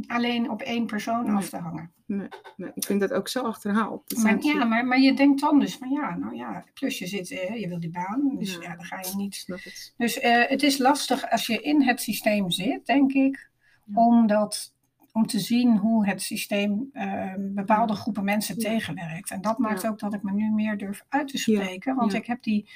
alleen 0.07 0.51
op 0.51 0.63
één 0.63 0.87
persoon 0.87 1.29
af 1.29 1.49
te 1.49 1.57
hangen. 1.57 1.93
Nee, 2.07 2.29
nee, 2.57 2.71
ik 2.75 2.85
vind 2.85 3.01
dat 3.01 3.13
ook 3.13 3.29
zo 3.29 3.43
achterhaald. 3.43 4.17
Maar, 4.23 4.43
ja, 4.43 4.65
maar, 4.65 4.87
maar 4.87 5.01
je 5.01 5.15
denkt 5.15 5.41
dan 5.41 5.61
dus 5.61 5.77
van 5.77 5.91
ja, 5.91 6.17
nou 6.17 6.37
ja, 6.37 6.65
plus 6.75 6.99
je 6.99 7.07
zit, 7.07 7.31
eh, 7.31 7.61
je 7.61 7.69
wil 7.69 7.81
die 7.81 7.91
baan, 7.91 8.37
dus 8.39 8.59
ja, 8.61 8.77
dan 8.77 8.85
ga 8.85 8.99
je 9.01 9.17
niet. 9.17 9.45
Het. 9.47 9.93
Dus 9.97 10.23
uh, 10.23 10.49
het 10.49 10.63
is 10.63 10.79
lastig 10.79 11.31
als 11.31 11.47
je 11.47 11.61
in 11.61 11.83
het 11.83 12.01
systeem 12.01 12.51
zit, 12.51 12.87
denk 12.87 13.13
ik, 13.13 13.51
om, 13.95 14.27
dat, 14.27 14.75
om 15.13 15.27
te 15.27 15.39
zien 15.39 15.77
hoe 15.77 16.07
het 16.07 16.23
systeem 16.23 16.91
uh, 16.93 17.35
bepaalde 17.39 17.95
groepen 17.95 18.25
mensen 18.25 18.59
tegenwerkt. 18.59 19.31
En 19.31 19.41
dat 19.41 19.59
maakt 19.59 19.87
ook 19.87 19.99
dat 19.99 20.15
ik 20.15 20.23
me 20.23 20.33
nu 20.33 20.51
meer 20.51 20.79
durf 20.79 21.05
uit 21.09 21.29
te 21.29 21.39
spreken, 21.39 21.95
want 21.95 22.15
ik 22.15 22.27
heb 22.27 22.43
die 22.43 22.71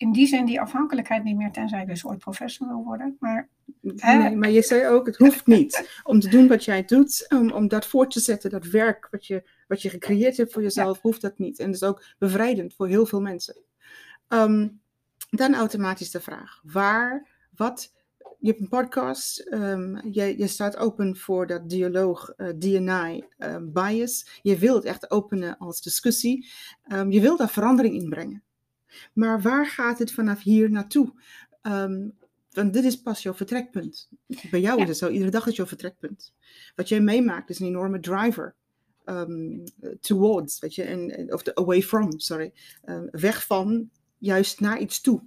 in 0.00 0.12
die 0.12 0.26
zin 0.26 0.44
die 0.44 0.60
afhankelijkheid 0.60 1.24
niet 1.24 1.36
meer, 1.36 1.50
tenzij 1.50 1.82
ik 1.82 1.88
dus 1.88 2.06
ooit 2.06 2.18
professor 2.18 2.68
wil 2.68 2.84
worden. 2.84 3.16
Maar, 3.18 3.48
nee, 3.80 4.36
maar 4.36 4.50
je 4.50 4.62
zei 4.62 4.86
ook, 4.86 5.06
het 5.06 5.16
hoeft 5.16 5.46
niet 5.46 6.00
om 6.02 6.20
te 6.20 6.28
doen 6.28 6.48
wat 6.48 6.64
jij 6.64 6.84
doet, 6.84 7.26
om, 7.28 7.50
om 7.50 7.68
dat 7.68 7.86
voor 7.86 8.08
te 8.08 8.20
zetten, 8.20 8.50
dat 8.50 8.66
werk 8.66 9.08
wat 9.10 9.26
je, 9.26 9.48
wat 9.68 9.82
je 9.82 9.88
gecreëerd 9.88 10.36
hebt 10.36 10.52
voor 10.52 10.62
jezelf, 10.62 11.00
hoeft 11.00 11.20
dat 11.20 11.38
niet. 11.38 11.58
En 11.58 11.66
dat 11.66 11.74
is 11.74 11.82
ook 11.82 12.04
bevrijdend 12.18 12.74
voor 12.74 12.88
heel 12.88 13.06
veel 13.06 13.20
mensen. 13.20 13.56
Um, 14.28 14.80
dan 15.30 15.54
automatisch 15.54 16.10
de 16.10 16.20
vraag, 16.20 16.60
waar, 16.62 17.28
wat, 17.56 17.92
je 18.38 18.48
hebt 18.48 18.60
een 18.60 18.68
podcast, 18.68 19.46
um, 19.52 20.00
je, 20.10 20.38
je 20.38 20.46
staat 20.46 20.76
open 20.76 21.16
voor 21.16 21.46
dat 21.46 21.68
dialoog, 21.68 22.32
uh, 22.36 22.48
DNI 22.48 23.24
uh, 23.38 23.56
bias. 23.62 24.40
Je 24.42 24.58
wilt 24.58 24.84
echt 24.84 25.10
openen 25.10 25.58
als 25.58 25.82
discussie. 25.82 26.50
Um, 26.92 27.10
je 27.10 27.20
wilt 27.20 27.38
daar 27.38 27.50
verandering 27.50 27.94
in 27.94 28.08
brengen. 28.08 28.42
Maar 29.12 29.40
waar 29.40 29.66
gaat 29.66 29.98
het 29.98 30.12
vanaf 30.12 30.42
hier 30.42 30.70
naartoe? 30.70 31.12
Um, 31.62 32.18
want 32.50 32.72
dit 32.72 32.84
is 32.84 33.02
pas 33.02 33.22
jouw 33.22 33.34
vertrekpunt. 33.34 34.08
Bij 34.50 34.60
jou 34.60 34.82
is 34.82 34.88
het 34.88 34.96
zo, 34.96 35.08
iedere 35.08 35.30
dag 35.30 35.46
is 35.46 35.56
jouw 35.56 35.66
vertrekpunt. 35.66 36.34
Wat 36.76 36.88
jij 36.88 37.00
meemaakt 37.00 37.50
is 37.50 37.60
een 37.60 37.66
enorme 37.66 38.00
driver. 38.00 38.54
Um, 39.04 39.64
towards, 40.00 40.58
weet 40.58 40.74
je, 40.74 40.82
en, 40.82 41.32
of 41.32 41.42
the 41.42 41.54
away 41.54 41.82
from, 41.82 42.18
sorry. 42.18 42.52
Um, 42.84 43.08
weg 43.10 43.46
van, 43.46 43.90
juist 44.18 44.60
naar 44.60 44.78
iets 44.78 45.00
toe. 45.00 45.22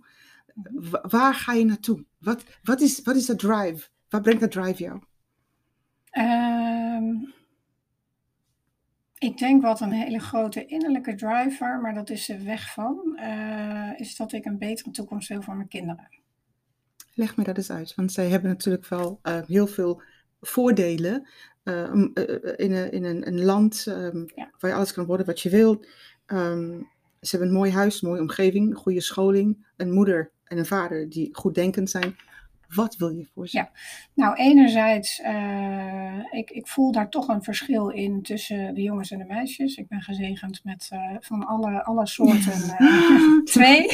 waar 1.01 1.33
ga 1.33 1.53
je 1.53 1.65
naartoe? 1.65 2.05
Wat, 2.19 2.43
wat, 2.63 2.81
is, 2.81 3.01
wat 3.01 3.15
is 3.15 3.25
dat 3.25 3.39
drive? 3.39 3.87
Waar 4.09 4.21
brengt 4.21 4.41
dat 4.41 4.51
drive 4.51 4.83
jou? 4.83 5.01
Um, 6.17 7.33
ik 9.23 9.37
denk 9.37 9.61
wat 9.61 9.81
een 9.81 9.91
hele 9.91 10.19
grote 10.19 10.65
innerlijke 10.65 11.15
driver, 11.15 11.79
maar 11.81 11.93
dat 11.93 12.09
is 12.09 12.29
er 12.29 12.43
weg 12.43 12.73
van, 12.73 13.19
uh, 13.19 13.99
is 13.99 14.15
dat 14.15 14.31
ik 14.31 14.45
een 14.45 14.57
betere 14.57 14.91
toekomst 14.91 15.29
wil 15.29 15.41
voor 15.41 15.55
mijn 15.55 15.67
kinderen. 15.67 16.07
Leg 17.13 17.37
me 17.37 17.43
dat 17.43 17.57
eens 17.57 17.71
uit, 17.71 17.95
want 17.95 18.11
zij 18.11 18.27
hebben 18.27 18.49
natuurlijk 18.49 18.87
wel 18.87 19.19
uh, 19.23 19.41
heel 19.45 19.67
veel 19.67 20.01
voordelen 20.41 21.27
uh, 21.63 21.93
in, 22.55 22.71
een, 22.71 22.91
in 22.91 23.03
een, 23.03 23.27
een 23.27 23.43
land 23.43 23.85
um, 23.87 24.25
waar 24.59 24.71
je 24.71 24.75
alles 24.75 24.93
kan 24.93 25.05
worden 25.05 25.25
wat 25.25 25.41
je 25.41 25.49
wilt. 25.49 25.87
Um, 26.27 26.91
ze 27.19 27.29
hebben 27.29 27.47
een 27.47 27.59
mooi 27.59 27.71
huis, 27.71 28.01
een 28.01 28.09
mooie 28.09 28.21
omgeving, 28.21 28.77
goede 28.77 29.01
scholing, 29.01 29.67
een 29.77 29.91
moeder 29.91 30.31
en 30.43 30.57
een 30.57 30.65
vader 30.65 31.09
die 31.09 31.29
goed 31.31 31.55
denkend 31.55 31.89
zijn. 31.89 32.15
Wat 32.67 32.95
wil 32.95 33.09
je 33.09 33.27
voor 33.33 33.47
ze? 33.47 33.57
Ja, 33.57 33.71
nou 34.13 34.35
enerzijds, 34.35 35.19
uh, 35.19 36.23
ik, 36.31 36.49
ik 36.49 36.67
voel 36.67 36.91
daar 36.91 37.09
toch 37.09 37.27
een 37.27 37.43
verschil 37.43 37.89
in 37.89 38.21
tussen 38.21 38.73
de 38.73 38.81
jongens 38.81 39.11
en 39.11 39.17
de 39.17 39.25
meisjes. 39.25 39.75
Ik 39.75 39.87
ben 39.87 40.01
gezegend 40.01 40.63
met 40.63 40.89
uh, 40.93 41.15
van 41.19 41.45
alle, 41.45 41.83
alle 41.83 42.07
soorten 42.07 42.75
uh, 42.79 43.43
twee. 43.53 43.87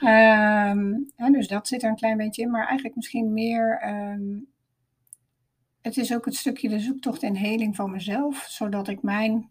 Um, 0.00 1.12
ja, 1.16 1.30
dus 1.36 1.48
dat 1.48 1.68
zit 1.68 1.82
er 1.82 1.88
een 1.88 1.96
klein 1.96 2.16
beetje 2.16 2.42
in, 2.42 2.50
maar 2.50 2.66
eigenlijk 2.66 2.96
misschien 2.96 3.32
meer... 3.32 3.88
Um, 3.88 4.54
het 5.80 5.96
is 5.96 6.14
ook 6.14 6.24
het 6.24 6.36
stukje 6.36 6.68
de 6.68 6.78
zoektocht 6.78 7.22
en 7.22 7.36
heling 7.36 7.76
van 7.76 7.90
mezelf, 7.90 8.46
zodat 8.48 8.88
ik 8.88 9.02
mijn 9.02 9.50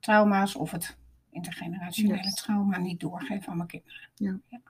trauma's 0.00 0.54
of 0.54 0.70
het 0.70 0.96
intergenerationele 1.30 2.22
yes. 2.22 2.34
trauma 2.34 2.78
niet 2.78 3.00
doorgeef 3.00 3.48
aan 3.48 3.56
mijn 3.56 3.68
kinderen. 3.68 4.10
Ja. 4.14 4.38
ja. 4.48 4.60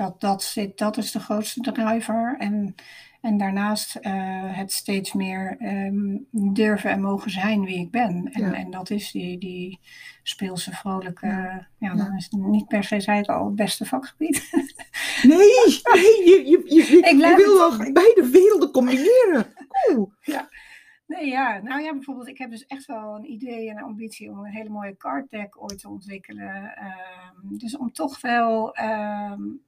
Dat, 0.00 0.20
dat, 0.20 0.42
zit, 0.42 0.78
dat 0.78 0.96
is 0.96 1.12
de 1.12 1.20
grootste 1.20 1.72
driver. 1.72 2.36
En, 2.38 2.74
en 3.20 3.38
daarnaast 3.38 3.96
uh, 4.00 4.56
het 4.56 4.72
steeds 4.72 5.12
meer 5.12 5.56
um, 5.62 6.26
durven 6.30 6.90
en 6.90 7.00
mogen 7.00 7.30
zijn 7.30 7.64
wie 7.64 7.78
ik 7.78 7.90
ben. 7.90 8.28
En, 8.32 8.42
ja. 8.42 8.54
en 8.54 8.70
dat 8.70 8.90
is 8.90 9.10
die, 9.10 9.38
die 9.38 9.78
speelse, 10.22 10.72
vrolijke. 10.72 11.26
Ja, 11.26 11.68
ja 11.78 11.94
dan 11.94 12.16
is 12.16 12.28
het 12.30 12.40
niet 12.40 12.68
per 12.68 12.84
se, 12.84 13.00
zei 13.00 13.18
ik 13.18 13.28
al, 13.28 13.44
het 13.46 13.54
beste 13.54 13.86
vakgebied. 13.86 14.48
Nee, 15.22 15.36
nee 15.36 15.46
je, 15.46 16.42
je, 16.46 16.64
je, 16.66 16.74
je, 16.74 16.98
ik 17.10 17.20
je 17.20 17.34
wil 17.36 17.78
wel 17.78 17.92
beide 17.92 18.28
werelden 18.32 18.70
combineren. 18.70 19.46
Oeh. 19.90 20.12
Ja. 20.20 20.48
Nee, 21.06 21.26
ja. 21.26 21.60
Nou 21.62 21.82
ja, 21.82 21.92
bijvoorbeeld, 21.92 22.28
ik 22.28 22.38
heb 22.38 22.50
dus 22.50 22.66
echt 22.66 22.86
wel 22.86 23.14
een 23.16 23.30
idee 23.30 23.70
en 23.70 23.76
een 23.76 23.82
ambitie 23.82 24.30
om 24.30 24.38
een 24.38 24.52
hele 24.52 24.68
mooie 24.68 24.96
card 24.96 25.30
deck 25.30 25.62
ooit 25.62 25.78
te 25.78 25.88
ontwikkelen. 25.88 26.74
Um, 27.44 27.58
dus 27.58 27.76
om 27.76 27.92
toch 27.92 28.20
wel 28.20 28.78
um, 28.78 29.62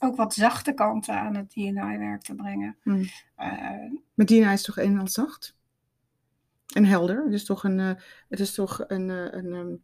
ook 0.00 0.16
wat 0.16 0.34
zachte 0.34 0.72
kanten 0.72 1.14
aan 1.14 1.36
het 1.36 1.52
DNA-werk 1.52 2.22
te 2.22 2.34
brengen. 2.34 2.76
Hmm. 2.82 3.00
Uh, 3.00 3.92
maar 4.14 4.26
DNA 4.26 4.52
is 4.52 4.62
toch 4.62 4.78
een 4.78 4.92
en 4.92 4.98
al 4.98 5.08
zacht? 5.08 5.58
En 6.74 6.84
helder. 6.84 7.24
Het 7.24 7.32
is 7.32 7.44
toch 7.44 7.64
een. 7.64 7.78
Uh, 7.78 7.92
het 8.28 8.40
is 8.40 8.54
toch 8.54 8.84
een. 8.86 9.08
Uh, 9.08 9.32
een 9.32 9.52
um, 9.52 9.82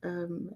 um, 0.00 0.54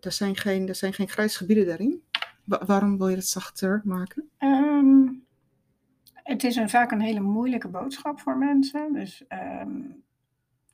er, 0.00 0.12
zijn 0.12 0.36
geen, 0.36 0.68
er 0.68 0.74
zijn 0.74 0.92
geen 0.92 1.08
grijze 1.08 1.36
gebieden 1.36 1.66
daarin. 1.66 2.02
Wa 2.44 2.64
waarom 2.66 2.98
wil 2.98 3.08
je 3.08 3.16
het 3.16 3.26
zachter 3.26 3.80
maken? 3.84 4.30
Um, 4.38 5.24
het 6.12 6.44
is 6.44 6.56
een, 6.56 6.70
vaak 6.70 6.90
een 6.90 7.00
hele 7.00 7.20
moeilijke 7.20 7.68
boodschap 7.68 8.20
voor 8.20 8.36
mensen. 8.36 8.92
Dus 8.92 9.24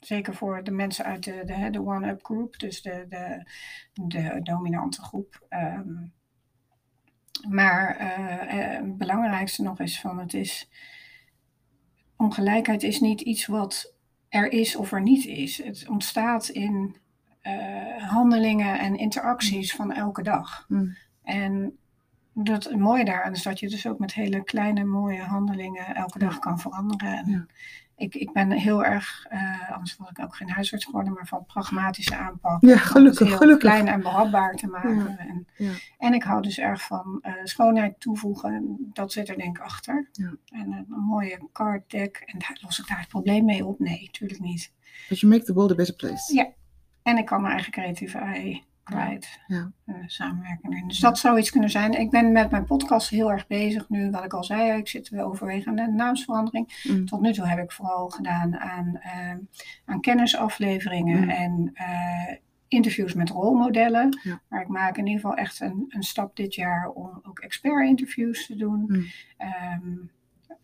zeker 0.00 0.34
voor 0.34 0.64
de 0.64 0.70
mensen 0.70 1.04
uit 1.04 1.24
de, 1.24 1.42
de, 1.44 1.70
de 1.70 1.80
one-up 1.80 2.24
group, 2.24 2.58
dus 2.58 2.82
de, 2.82 3.06
de, 3.08 3.42
de 3.92 4.40
dominante 4.42 5.02
groep. 5.02 5.46
Um, 5.50 6.12
maar 7.48 8.00
uh, 8.00 8.06
het 8.76 8.98
belangrijkste 8.98 9.62
nog 9.62 9.80
is 9.80 10.00
van 10.00 10.18
het 10.18 10.34
is, 10.34 10.68
ongelijkheid 12.16 12.82
is 12.82 13.00
niet 13.00 13.20
iets 13.20 13.46
wat 13.46 13.94
er 14.28 14.52
is 14.52 14.76
of 14.76 14.92
er 14.92 15.02
niet 15.02 15.26
is. 15.26 15.62
Het 15.64 15.88
ontstaat 15.88 16.48
in 16.48 16.96
uh, 17.42 18.08
handelingen 18.08 18.78
en 18.78 18.98
interacties 18.98 19.74
van 19.74 19.92
elke 19.92 20.22
dag. 20.22 20.64
Mm. 20.68 20.96
En 21.22 21.78
dat, 22.32 22.64
het 22.64 22.78
mooie 22.78 23.04
daaraan 23.04 23.32
is 23.32 23.42
dat 23.42 23.60
je 23.60 23.68
dus 23.68 23.86
ook 23.86 23.98
met 23.98 24.14
hele 24.14 24.44
kleine 24.44 24.84
mooie 24.84 25.22
handelingen 25.22 25.94
elke 25.94 26.18
dag 26.18 26.38
kan 26.38 26.58
veranderen. 26.58 27.16
En 27.16 27.30
ja. 27.30 27.46
Ik, 27.98 28.14
ik 28.14 28.32
ben 28.32 28.50
heel 28.50 28.84
erg, 28.84 29.26
uh, 29.32 29.70
anders 29.70 29.96
was 29.96 30.10
ik 30.10 30.20
ook 30.20 30.36
geen 30.36 30.50
huisarts 30.50 30.84
geworden, 30.84 31.12
maar 31.12 31.26
van 31.26 31.44
pragmatische 31.46 32.16
aanpak. 32.16 32.60
Ja, 32.60 32.76
gelukkig. 32.76 33.28
heel 33.28 33.36
gelukkig. 33.36 33.70
klein 33.70 33.88
en 33.88 34.02
behapbaar 34.02 34.54
te 34.54 34.66
maken. 34.66 34.96
Ja. 34.96 35.16
En, 35.18 35.46
ja. 35.56 35.72
en 35.98 36.14
ik 36.14 36.22
hou 36.22 36.42
dus 36.42 36.58
erg 36.58 36.82
van 36.82 37.22
uh, 37.22 37.32
schoonheid 37.44 38.00
toevoegen. 38.00 38.76
Dat 38.92 39.12
zit 39.12 39.28
er 39.28 39.36
denk 39.36 39.56
ik 39.56 39.62
achter. 39.62 40.08
En 40.12 40.38
een, 40.52 40.72
een, 40.72 41.00
mooie 41.00 41.48
card 41.52 41.90
deck. 41.90 42.22
En 42.24 42.38
daar 42.38 42.58
los 42.60 42.78
ik 42.78 42.88
daar 42.88 42.98
het 42.98 43.08
probleem 43.08 43.44
mee 43.44 43.64
op? 43.64 43.78
Nee, 43.78 44.02
natuurlijk 44.04 44.40
niet. 44.40 44.72
But 45.08 45.20
you 45.20 45.32
make 45.32 45.44
the 45.44 45.52
world 45.52 45.70
a 45.70 45.74
better 45.74 45.94
place. 45.94 46.34
Ja. 46.34 46.48
En 47.02 47.18
ik 47.18 47.26
kan 47.26 47.40
mijn 47.40 47.54
eigen 47.54 47.72
creatieve 47.72 48.18
ei 48.18 48.62
kwijt. 48.88 49.40
Ja. 49.46 49.72
Uh, 49.86 49.94
samenwerken. 50.06 50.88
Dus 50.88 50.98
dat 50.98 51.18
zou 51.18 51.38
iets 51.38 51.50
kunnen 51.50 51.70
zijn. 51.70 52.00
Ik 52.00 52.10
ben 52.10 52.32
met 52.32 52.50
mijn 52.50 52.64
podcast 52.64 53.08
heel 53.08 53.30
erg 53.30 53.46
bezig 53.46 53.88
nu. 53.88 54.10
Wat 54.10 54.24
ik 54.24 54.32
al 54.32 54.44
zei, 54.44 54.78
ik 54.78 54.88
zit 54.88 55.08
weer 55.08 55.24
overwegen 55.24 55.68
aan 55.68 55.76
de 55.76 55.92
naamsverandering. 55.92 56.82
Mm. 56.88 57.06
Tot 57.06 57.20
nu 57.20 57.32
toe 57.32 57.46
heb 57.46 57.58
ik 57.58 57.72
vooral 57.72 58.08
gedaan 58.08 58.58
aan, 58.58 59.00
uh, 59.04 59.34
aan 59.84 60.00
kennisafleveringen 60.00 61.22
mm. 61.22 61.30
en 61.30 61.70
uh, 61.74 62.36
interviews 62.68 63.14
met 63.14 63.30
rolmodellen. 63.30 64.18
Ja. 64.22 64.40
Maar 64.48 64.60
ik 64.60 64.68
maak 64.68 64.96
in 64.96 65.06
ieder 65.06 65.20
geval 65.20 65.36
echt 65.36 65.60
een, 65.60 65.84
een 65.88 66.02
stap 66.02 66.36
dit 66.36 66.54
jaar 66.54 66.88
om 66.88 67.20
ook 67.22 67.38
expert 67.38 67.88
interviews 67.88 68.46
te 68.46 68.56
doen. 68.56 68.84
Mm. 68.86 69.04
Um, 69.84 70.10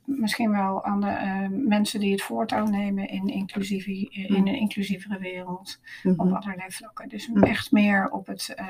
misschien 0.05 0.51
wel 0.51 0.85
aan 0.85 1.01
de 1.01 1.07
uh, 1.07 1.67
mensen 1.69 2.01
die 2.01 2.13
het 2.13 2.23
voortouw 2.23 2.67
nemen 2.67 3.09
in, 3.09 3.27
inclusieve, 3.27 4.09
in 4.11 4.35
een 4.35 4.59
inclusievere 4.59 5.19
wereld 5.19 5.81
mm 6.03 6.15
-hmm. 6.15 6.21
op 6.21 6.43
allerlei 6.43 6.71
vlakken. 6.71 7.09
Dus 7.09 7.29
mm. 7.29 7.43
echt 7.43 7.73
meer 7.73 8.11
op 8.11 8.27
het 8.27 8.55
uh, 8.61 8.67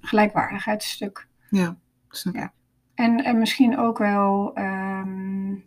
gelijkwaardigheidsstuk. 0.00 1.28
Ja, 1.50 1.76
snap 2.08 2.34
ja. 2.34 2.52
En, 2.94 3.24
en 3.24 3.38
misschien 3.38 3.78
ook 3.78 3.98
wel, 3.98 4.58
um, 4.58 5.64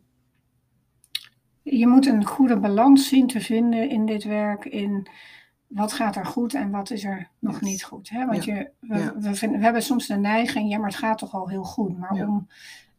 je 1.62 1.88
moet 1.88 2.06
een 2.06 2.26
goede 2.26 2.60
balans 2.60 3.08
zien 3.08 3.28
te 3.28 3.42
vinden 3.42 3.90
in 3.90 4.06
dit 4.06 4.24
werk 4.24 4.66
in 4.66 5.08
wat 5.68 5.94
gaat 5.94 6.16
er 6.16 6.26
goed 6.26 6.54
en 6.54 6.72
wat 6.72 6.90
is 6.90 7.04
er 7.04 7.30
nog 7.40 7.62
niet 7.62 7.84
goed. 7.84 8.10
Hè? 8.10 8.26
Want 8.26 8.46
ja. 8.46 8.56
je, 8.56 8.70
we, 8.80 8.98
ja. 8.98 9.14
we, 9.20 9.36
vinden, 9.36 9.58
we, 9.58 9.64
hebben 9.64 9.84
soms 9.84 10.08
de 10.08 10.16
neiging, 10.16 10.70
ja 10.70 10.78
maar 10.78 10.90
het 10.90 10.98
gaat 10.98 11.18
toch 11.18 11.34
al 11.34 11.50
heel 11.50 11.64
goed. 11.64 11.98
Maar 11.98 12.12
om 12.12 12.48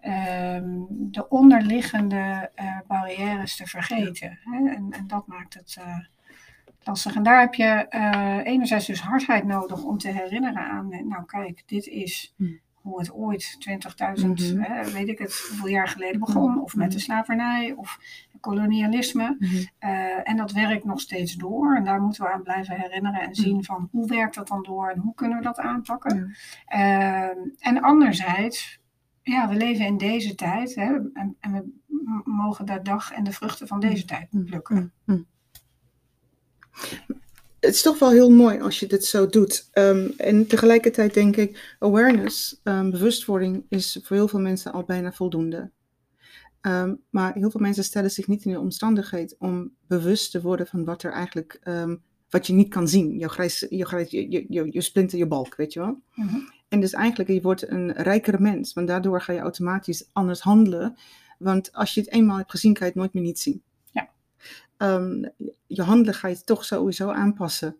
um, 0.06 0.86
de 0.88 1.28
onderliggende 1.28 2.50
uh, 2.56 2.78
barrières 2.86 3.56
te 3.56 3.66
vergeten. 3.66 4.38
Hè? 4.44 4.56
En, 4.56 4.90
en, 4.90 5.06
dat 5.06 5.26
maakt 5.26 5.54
het 5.54 5.76
uh, 5.78 5.98
lastig. 6.82 7.14
En 7.14 7.22
daar 7.22 7.40
heb 7.40 7.54
je 7.54 7.86
uh, 7.90 8.52
enerzijds 8.52 8.86
dus 8.86 9.00
hardheid 9.00 9.44
nodig 9.44 9.82
om 9.82 9.98
te 9.98 10.08
herinneren 10.08 10.62
aan, 10.62 10.88
nou 10.88 11.24
kijk, 11.24 11.62
dit 11.66 11.86
is 11.86 12.34
hm. 12.36 12.44
hoe 12.74 12.98
het 12.98 13.12
ooit 13.12 13.58
20.000, 14.20 14.26
mm 14.26 14.36
-hmm. 14.36 14.92
weet 14.92 15.08
ik 15.08 15.18
het, 15.18 15.46
hoeveel 15.48 15.68
jaar 15.68 15.88
geleden 15.88 16.20
begon, 16.20 16.62
of 16.62 16.74
met 16.74 16.92
de 16.92 16.98
slavernij, 16.98 17.72
of 17.72 17.98
kolonialisme. 18.40 19.36
Mm 19.38 19.48
-hmm. 19.48 19.90
en 20.24 20.36
dat 20.36 20.52
werkt 20.52 20.84
nog 20.84 21.00
steeds 21.00 21.34
door. 21.34 21.76
En 21.76 21.84
daar 21.84 22.00
moeten 22.00 22.24
we 22.24 22.32
aan 22.32 22.42
blijven 22.42 22.80
herinneren 22.80 23.20
en 23.20 23.34
zien 23.34 23.64
van 23.64 23.88
hoe 23.90 24.08
werkt 24.08 24.34
dat 24.34 24.48
dan 24.48 24.62
door 24.62 24.88
en 24.88 24.98
hoe 24.98 25.14
kunnen 25.14 25.38
we 25.38 25.44
dat 25.44 25.58
aanpakken. 25.58 26.36
Ehm, 26.66 27.38
en 27.58 27.80
anderzijds 27.80 28.82
ja, 29.24 29.48
we 29.48 29.54
leven 29.54 29.86
in 29.86 29.96
deze 29.98 30.34
tijd 30.34 30.74
hè, 30.74 30.94
en, 31.12 31.36
en, 31.40 31.52
we 31.86 32.22
mogen 32.24 32.66
de 32.66 32.80
dag 32.82 33.12
en 33.12 33.24
de 33.24 33.32
vruchten 33.32 33.66
van 33.66 33.80
deze 33.80 34.04
tijd 34.04 34.28
plukken. 34.44 34.92
Mm, 35.04 35.14
mm. 35.14 35.26
Het 37.60 37.74
is 37.74 37.82
toch 37.82 37.98
wel 37.98 38.10
heel 38.10 38.30
mooi 38.30 38.60
als 38.60 38.80
je 38.80 38.86
dit 38.86 39.04
zo 39.04 39.26
doet. 39.26 39.68
Um, 39.72 40.12
en 40.16 40.46
tegelijkertijd 40.46 41.14
denk 41.14 41.36
ik, 41.36 41.76
awareness, 41.78 42.60
um, 42.62 42.90
bewustwording, 42.90 43.64
is 43.68 44.00
voor 44.02 44.16
heel 44.16 44.28
veel 44.28 44.40
mensen 44.40 44.72
al 44.72 44.84
bijna 44.84 45.12
voldoende. 45.12 45.70
Um, 46.60 47.00
maar 47.10 47.34
heel 47.34 47.50
veel 47.50 47.60
mensen 47.60 47.84
stellen 47.84 48.10
zich 48.10 48.26
niet 48.26 48.44
in 48.44 48.52
de 48.52 48.58
omstandigheid 48.58 49.36
om 49.38 49.72
bewust 49.86 50.30
te 50.30 50.42
worden 50.42 50.66
van 50.66 50.84
wat 50.84 51.02
er 51.02 51.12
eigenlijk, 51.12 51.60
wat 52.30 52.46
je 52.46 52.52
niet 52.52 52.68
kan 52.68 52.88
zien. 52.88 53.18
Je, 53.18 53.28
grijs, 53.28 53.66
je, 53.68 53.86
grijs, 53.86 54.10
je, 54.10 54.46
je, 54.48 54.66
je 54.70 54.80
splinter 54.80 55.18
je 55.18 55.26
balk, 55.26 55.56
weet 55.56 55.72
je 55.72 55.80
wel. 55.80 56.02
Mm 56.14 56.28
-hmm. 56.28 56.52
En 56.74 56.80
dus 56.80 56.92
eigenlijk, 56.92 57.30
je 57.30 57.40
wordt 57.40 57.70
een 57.70 57.92
rijkere 57.92 58.38
mens. 58.40 58.72
Want 58.72 58.88
daardoor 58.88 59.20
ga 59.20 59.32
je 59.32 59.38
automatisch 59.38 60.08
anders 60.12 60.40
handelen. 60.40 60.96
Want 61.38 61.72
als 61.72 61.94
je 61.94 62.00
het 62.00 62.10
eenmaal 62.10 62.36
hebt 62.36 62.50
gezien, 62.50 62.72
kan 62.72 62.82
je 62.82 62.92
het 62.92 63.00
nooit 63.00 63.12
meer 63.12 63.22
niet 63.22 63.38
zien. 63.38 63.62
Ja. 63.92 64.10
Um, 64.78 65.30
je 65.66 65.82
handelen 65.82 66.14
ga 66.14 66.28
je 66.28 66.44
toch 66.44 66.64
sowieso 66.64 67.10
aanpassen. 67.10 67.76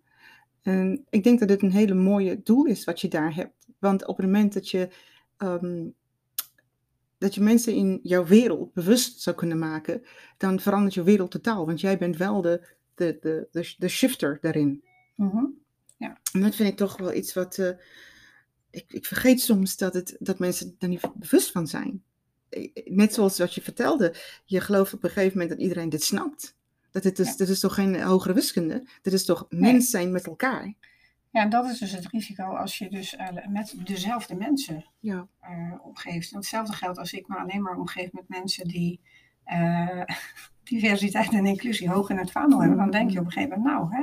En 0.62 1.04
ik 1.10 1.24
denk 1.24 1.38
dat 1.38 1.48
dit 1.48 1.62
een 1.62 1.72
hele 1.72 1.94
mooie 1.94 2.42
doel 2.42 2.64
is 2.64 2.84
wat 2.84 3.00
je 3.00 3.08
daar 3.08 3.34
hebt. 3.34 3.66
Want 3.78 4.06
op 4.06 4.16
het 4.16 4.26
moment 4.26 4.52
dat 4.52 4.70
je, 4.70 4.88
um, 5.38 5.94
dat 7.18 7.34
je 7.34 7.40
mensen 7.40 7.74
in 7.74 8.00
jouw 8.02 8.24
wereld 8.24 8.72
bewust 8.72 9.20
zou 9.20 9.36
kunnen 9.36 9.58
maken, 9.58 10.02
dan 10.36 10.60
verandert 10.60 10.94
je 10.94 11.02
wereld 11.02 11.30
totaal. 11.30 11.66
Want 11.66 11.80
jij 11.80 11.98
bent 11.98 12.16
wel 12.16 12.42
de, 12.42 12.66
de, 12.94 13.18
de, 13.20 13.48
de, 13.50 13.74
de 13.78 13.88
shifter 13.88 14.38
daarin. 14.40 14.84
Mm 15.14 15.30
-hmm. 15.30 15.54
ja. 15.96 16.18
En 16.32 16.40
dat 16.40 16.54
vind 16.54 16.68
ik 16.68 16.76
toch 16.76 16.96
wel 16.96 17.14
iets 17.14 17.34
wat... 17.34 17.58
Uh, 17.58 17.68
ik, 18.74 18.84
ik, 18.92 19.06
vergeet 19.06 19.40
soms 19.40 19.76
dat, 19.76 19.94
het, 19.94 20.16
dat 20.18 20.38
mensen 20.38 20.76
er 20.78 20.88
niet 20.88 21.00
bewust 21.14 21.50
van 21.50 21.66
zijn. 21.66 22.02
Net 22.84 23.14
zoals 23.14 23.38
wat 23.38 23.54
je 23.54 23.62
vertelde, 23.62 24.14
je 24.44 24.60
gelooft 24.60 24.94
op 24.94 25.04
een 25.04 25.10
gegeven 25.10 25.38
moment 25.38 25.50
dat 25.50 25.60
iedereen 25.60 25.88
dit 25.88 26.02
snapt. 26.02 26.56
Dat 26.90 27.04
het 27.04 27.18
is, 27.18 27.28
ja. 27.28 27.36
dit 27.36 27.48
is 27.48 27.60
toch 27.60 27.74
geen 27.74 28.02
hogere 28.02 28.34
wiskunde? 28.34 28.88
Dit 29.02 29.12
is 29.12 29.24
toch 29.24 29.46
nee. 29.48 29.72
mens 29.72 29.90
zijn 29.90 30.12
met 30.12 30.26
elkaar? 30.26 30.74
Ja, 31.30 31.42
en 31.42 31.50
dat 31.50 31.66
is 31.70 31.78
dus 31.78 31.92
het 31.92 32.06
risico 32.06 32.44
als 32.44 32.78
je 32.78 32.90
dus 32.90 33.14
uh, 33.14 33.46
met 33.48 33.74
dezelfde 33.84 34.34
mensen 34.34 34.84
ja. 34.98 35.28
uh, 35.42 35.74
omgeeft. 35.82 36.30
En 36.30 36.36
hetzelfde 36.36 36.72
geldt 36.72 36.98
als 36.98 37.12
ik 37.12 37.28
me 37.28 37.36
alleen 37.36 37.62
maar 37.62 37.76
omgeef 37.76 38.12
met 38.12 38.28
mensen 38.28 38.68
die 38.68 39.00
eh, 39.44 40.02
diversiteit 40.64 41.32
en 41.32 41.46
inclusie 41.46 41.90
hoog 41.90 42.10
in 42.10 42.18
het 42.18 42.30
vaandel 42.30 42.60
hebben, 42.60 42.78
dan 42.78 42.90
denk 42.90 43.10
je 43.10 43.18
op 43.18 43.24
een 43.24 43.32
gegeven 43.32 43.58
moment, 43.58 43.74
nou, 43.74 43.94
hè, 43.94 44.02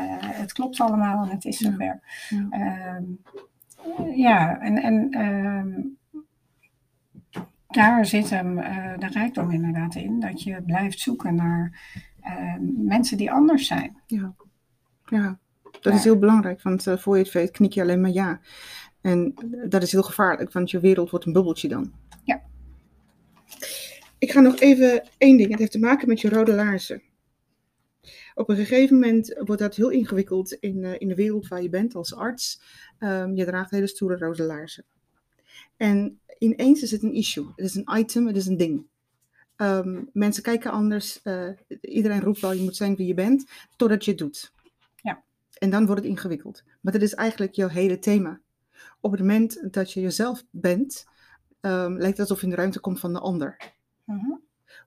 eh, 0.00 0.38
het 0.38 0.52
klopt 0.52 0.80
allemaal 0.80 1.24
en 1.24 1.30
het 1.30 1.44
is 1.44 1.58
Ja. 1.58 1.70
zover. 1.70 2.00
Ja. 2.28 3.02
Ja, 4.14 4.60
en, 4.60 4.82
en 4.82 5.10
ehm, 5.10 5.80
daar 7.68 8.06
zit 8.06 8.30
hem 8.30 8.58
eh, 8.58 8.98
de 8.98 9.06
rijkdom 9.06 9.50
inderdaad 9.50 9.94
in, 9.94 10.20
dat 10.20 10.42
je 10.42 10.62
blijft 10.62 11.00
zoeken 11.00 11.34
naar 11.34 11.80
ehm, 12.20 12.86
mensen 12.86 13.16
die 13.16 13.30
anders 13.30 13.66
zijn. 13.66 13.96
Ja, 14.06 14.34
ja 15.04 15.38
dat 15.80 15.94
is 15.94 16.04
heel 16.04 16.18
belangrijk, 16.18 16.62
want 16.62 16.86
eh, 16.86 16.96
voor 16.96 17.16
je 17.16 17.22
het 17.22 17.32
weet 17.32 17.50
knik 17.50 17.72
je 17.72 17.82
alleen 17.82 18.00
maar 18.00 18.10
ja. 18.10 18.40
En 19.00 19.34
dat 19.68 19.82
is 19.82 19.92
heel 19.92 20.02
gevaarlijk, 20.02 20.52
want 20.52 20.70
je 20.70 20.80
wereld 20.80 21.10
wordt 21.10 21.26
een 21.26 21.32
bubbeltje 21.32 21.68
dan. 21.68 21.92
Ja. 22.24 22.42
Ik 24.18 24.30
ga 24.30 24.40
nog 24.40 24.60
even 24.60 25.02
één 25.18 25.36
ding. 25.36 25.50
Het 25.50 25.58
heeft 25.58 25.72
te 25.72 25.78
maken 25.78 26.08
met 26.08 26.20
je 26.20 26.28
rode 26.28 26.54
laarzen. 26.54 27.02
Op 28.36 28.48
een 28.48 28.56
gegeven 28.56 28.98
moment 28.98 29.40
wordt 29.44 29.60
dat 29.62 29.74
heel 29.74 29.90
ingewikkeld 29.90 30.52
in, 30.52 30.84
eh, 30.84 30.94
in 30.98 31.08
de 31.08 31.14
wereld 31.14 31.48
waar 31.48 31.62
je 31.62 31.68
bent 31.68 31.94
als 31.94 32.14
arts. 32.14 32.60
Ehm, 32.98 33.34
je 33.34 33.44
draagt 33.44 33.70
hele 33.70 33.86
stoere 33.86 34.16
rode 34.16 34.42
laarzen. 34.42 34.84
En 35.76 36.20
ineens 36.38 36.82
is 36.82 36.90
het 36.90 37.02
een 37.02 37.12
issue. 37.14 37.46
Het 37.56 37.64
is 37.64 37.74
een 37.74 37.88
item, 37.98 38.26
het 38.26 38.36
is 38.36 38.46
een 38.46 38.56
ding. 38.56 38.86
Ehm, 39.56 40.02
mensen 40.12 40.42
kijken 40.42 40.70
anders. 40.70 41.22
eh, 41.22 41.48
iedereen 41.80 42.20
roept 42.20 42.40
wel, 42.40 42.52
je 42.52 42.62
moet 42.62 42.76
zijn 42.76 42.96
wie 42.96 43.06
je 43.06 43.14
bent, 43.14 43.44
totdat 43.76 44.04
je 44.04 44.10
het 44.10 44.20
doet. 44.20 44.52
Ja. 45.02 45.22
En 45.58 45.70
dan 45.70 45.86
wordt 45.86 46.00
het 46.00 46.10
ingewikkeld. 46.10 46.62
Maar 46.80 46.92
dat 46.92 47.02
is 47.02 47.14
eigenlijk 47.14 47.54
jouw 47.54 47.68
hele 47.68 47.98
thema. 47.98 48.40
Op 49.00 49.10
het 49.10 49.20
moment 49.20 49.72
dat 49.72 49.92
je 49.92 50.00
jezelf 50.00 50.44
bent, 50.50 51.06
ehm, 51.60 51.92
lijkt 51.92 52.18
het 52.18 52.20
alsof 52.20 52.38
je 52.38 52.44
in 52.44 52.50
de 52.50 52.56
ruimte 52.56 52.80
komt 52.80 53.00
van 53.00 53.12
de 53.12 53.20
ander. 53.20 53.74
Mhm. 54.04 54.32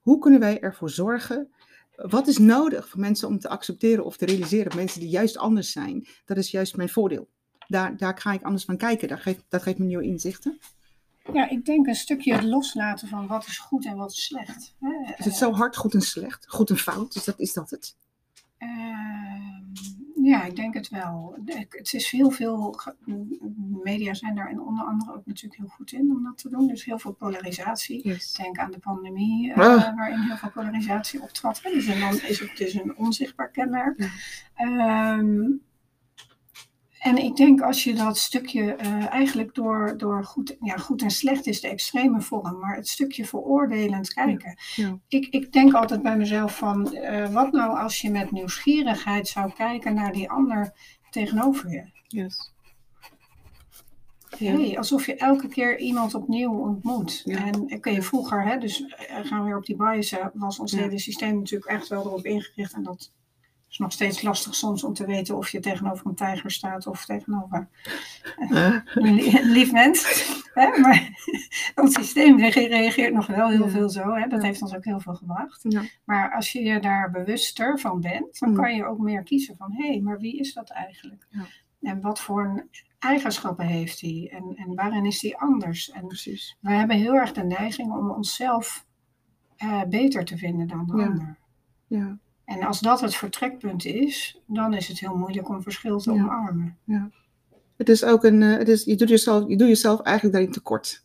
Hoe 0.02 0.20
kunnen 0.20 0.40
wij 0.40 0.60
ervoor 0.62 0.90
zorgen? 0.90 1.54
Wat 2.02 2.28
is 2.28 2.38
nodig 2.38 2.90
voor 2.90 3.00
mensen 3.00 3.28
om 3.28 3.40
te 3.40 3.50
accepteren 3.50 4.06
of 4.06 4.18
te 4.18 4.26
realiseren? 4.26 4.76
Mensen 4.76 5.00
die 5.00 5.10
juist 5.10 5.38
anders 5.38 5.72
zijn, 5.72 6.08
dat 6.26 6.38
is 6.38 6.52
juist 6.52 6.76
mijn 6.76 6.90
voordeel. 6.90 7.30
Daar, 7.68 7.98
daar 7.98 8.18
ga 8.18 8.34
ik 8.34 8.44
anders 8.44 8.66
van 8.66 8.78
kijken. 8.78 9.08
Dat 9.08 9.20
geeft, 9.20 9.44
dat 9.50 9.62
geeft 9.62 9.78
me 9.78 9.86
nieuwe 9.86 10.04
inzichten. 10.04 10.60
Ja, 11.34 11.50
ik 11.50 11.66
denk 11.66 11.88
een 11.88 11.96
stukje 11.96 12.34
het 12.34 12.44
loslaten 12.44 13.08
van 13.08 13.28
wat 13.28 13.46
is 13.46 13.58
goed 13.58 13.86
en 13.86 13.96
wat 13.96 14.12
is 14.12 14.24
slecht. 14.26 14.76
hè. 14.80 15.14
Is 15.18 15.26
het 15.26 15.36
zo 15.36 15.52
hard, 15.52 15.78
goed 15.78 15.94
en 15.94 16.02
slecht? 16.02 16.46
Goed 16.48 16.70
en 16.70 16.78
fout? 16.78 17.16
Is 17.16 17.24
dat, 17.24 17.40
is 17.40 17.54
dat 17.54 17.70
het? 17.70 17.96
Ehm, 18.58 19.29
ja, 20.22 20.44
ik 20.44 20.56
denk 20.56 20.74
het 20.74 20.90
wel. 20.90 21.38
Het 21.70 21.94
is 21.94 22.12
heel 22.12 22.30
veel. 22.32 22.80
Media 23.84 24.14
zijn 24.14 24.36
daar 24.36 24.50
en 24.50 24.62
onder 24.62 24.86
andere 24.86 25.14
ook 25.14 25.26
natuurlijk 25.26 25.62
heel 25.62 25.70
goed 25.70 25.92
in 25.92 26.12
om 26.12 26.24
dat 26.24 26.38
te 26.38 26.50
doen. 26.50 26.68
Dus 26.68 26.86
heel 26.86 27.00
veel 27.00 27.12
polarisatie. 27.14 28.08
Yes. 28.08 28.34
Denk 28.34 28.58
aan 28.58 28.72
de 28.72 28.80
pandemie, 28.80 29.54
eh, 29.54 29.58
Ah. 29.58 29.96
waarin 29.96 30.20
heel 30.20 30.38
veel 30.38 30.50
polarisatie 30.50 31.22
optrad. 31.22 31.60
Dus 31.64 31.86
en 31.88 32.00
dan 32.00 32.14
is 32.14 32.40
het 32.40 32.58
dus 32.58 32.74
een 32.74 32.98
onzichtbaar 32.98 33.50
kenmerk. 33.52 34.00
Ja. 34.00 34.10
Ehm, 34.56 35.42
en 37.00 37.18
ik 37.18 37.36
denk 37.36 37.62
als 37.62 37.84
je 37.84 37.94
dat 37.94 38.18
stukje 38.18 38.74
eh, 38.76 39.08
eigenlijk 39.08 39.56
door, 39.56 39.98
door 39.98 40.24
goed, 40.24 40.56
ja, 40.60 40.78
goed 40.78 41.02
en 41.02 41.12
slecht 41.12 41.48
is 41.48 41.62
de 41.62 41.68
extreme 41.68 42.22
vorm, 42.22 42.60
maar 42.60 42.76
het 42.76 42.88
stukje 42.88 43.26
veroordelend 43.26 44.14
kijken. 44.14 44.58
Ja. 44.76 45.00
Ik, 45.08 45.28
ik 45.28 45.52
denk 45.52 45.74
altijd 45.74 46.02
bij 46.02 46.18
mezelf 46.18 46.58
van, 46.58 46.94
eh, 46.94 47.34
wat 47.34 47.52
nou 47.52 47.78
als 47.78 48.02
je 48.02 48.12
met 48.12 48.32
nieuwsgierigheid 48.32 49.28
zou 49.28 49.52
kijken 49.52 49.94
naar 49.94 50.12
die 50.12 50.30
ander 50.30 50.74
tegenover 51.10 51.72
je? 51.72 51.84
Yes. 52.08 52.52
Hey, 54.38 54.78
alsof 54.78 55.06
je 55.06 55.16
elke 55.16 55.48
keer 55.48 55.80
iemand 55.80 56.14
opnieuw 56.14 56.54
ontmoet. 56.54 57.22
Ja. 57.26 57.46
En 57.46 57.74
oké, 57.74 58.02
vroeger, 58.02 58.44
hè, 58.44 58.58
dus 58.58 58.86
eh, 58.86 59.26
gaan 59.26 59.40
we 59.40 59.46
weer 59.46 59.58
op 59.58 59.66
die 59.66 59.76
biasen, 59.76 60.32
was 60.34 60.60
ons 60.60 60.72
Ja. 60.72 60.78
hele 60.78 61.00
systeem 61.00 61.36
natuurlijk 61.38 61.72
echt 61.72 61.88
wel 61.88 62.06
erop 62.06 62.26
ingericht. 62.26 62.74
En 62.74 62.84
dat 62.84 63.12
is 63.70 63.78
nog 63.78 63.92
steeds 63.92 64.22
lastig 64.22 64.56
soms 64.56 64.84
om 64.84 64.94
te 64.94 65.06
weten 65.06 65.38
of 65.38 65.50
je 65.50 65.60
tegenover 65.60 66.06
een 66.08 66.16
tijger 66.16 66.52
staat 66.52 66.88
of 66.88 67.06
tegenover 67.06 67.68
een 68.94 69.14
li- 69.14 69.38
een 69.38 69.52
lief 69.52 69.72
mens. 69.72 70.28
Hè? 70.54 70.80
Maar 70.80 71.10
ons 71.82 71.94
systeem 71.94 72.40
reage- 72.40 72.68
reageert 72.68 73.14
nog 73.14 73.28
wel 73.28 73.50
heel 73.50 73.66
Ja. 73.66 73.70
veel 73.72 73.90
zo. 73.90 74.14
Hè? 74.14 74.28
Dat 74.28 74.42
Ja. 74.42 74.48
heeft 74.48 74.62
ons 74.62 74.76
ook 74.76 74.86
heel 74.86 75.00
veel 75.00 75.16
gebracht. 75.16 75.60
Ja. 75.64 75.82
Maar 76.06 76.34
als 76.36 76.52
je 76.52 76.64
je 76.64 76.80
daar 76.80 77.12
bewuster 77.12 77.80
van 77.80 78.00
bent, 78.02 78.40
dan 78.40 78.50
Mm. 78.50 78.56
kan 78.56 78.76
je 78.76 78.86
ook 78.86 79.00
meer 79.00 79.24
kiezen 79.24 79.58
van 79.58 79.72
hé, 79.74 79.88
hey, 79.88 80.00
maar 80.02 80.20
wie 80.20 80.40
is 80.40 80.54
dat 80.54 80.70
eigenlijk? 80.70 81.26
Ja. 81.30 81.46
En 81.82 82.02
wat 82.02 82.20
voor 82.20 82.68
eigenschappen 83.00 83.66
heeft 83.66 84.02
hij? 84.02 84.30
En, 84.34 84.54
en 84.56 84.76
waarin 84.76 85.06
is 85.06 85.22
hij 85.22 85.36
anders? 85.38 85.92
En 85.92 86.08
Precies. 86.08 86.58
we 86.60 86.72
hebben 86.72 86.98
heel 86.98 87.14
erg 87.14 87.32
de 87.32 87.44
neiging 87.44 87.92
om 87.92 88.10
onszelf 88.12 88.86
eh, 89.56 89.84
beter 89.84 90.26
te 90.26 90.38
vinden 90.38 90.68
dan 90.68 90.86
de 90.88 90.98
Ja. 90.98 91.06
ander. 91.06 91.38
Ja. 91.88 92.18
En 92.50 92.64
als 92.64 92.80
dat 92.80 93.02
het 93.02 93.16
vertrekpunt 93.16 93.86
is, 93.86 94.42
dan 94.48 94.74
is 94.74 94.88
het 94.88 95.00
heel 95.00 95.16
moeilijk 95.16 95.50
om 95.50 95.62
verschil 95.62 95.98
te 96.00 96.14
Ja. 96.14 96.22
omarmen. 96.22 96.78
Het 97.78 97.90
is 97.90 98.04
ook 98.04 98.24
een, 98.24 98.42
eh, 98.42 98.58
het 98.58 98.68
is, 98.70 98.84
je, 98.84 98.96
doet 98.96 99.10
jezelf, 99.10 99.48
je 99.48 99.58
doet 99.58 99.68
jezelf 99.68 100.02
eigenlijk 100.02 100.36
daarin 100.36 100.54
tekort. 100.54 101.04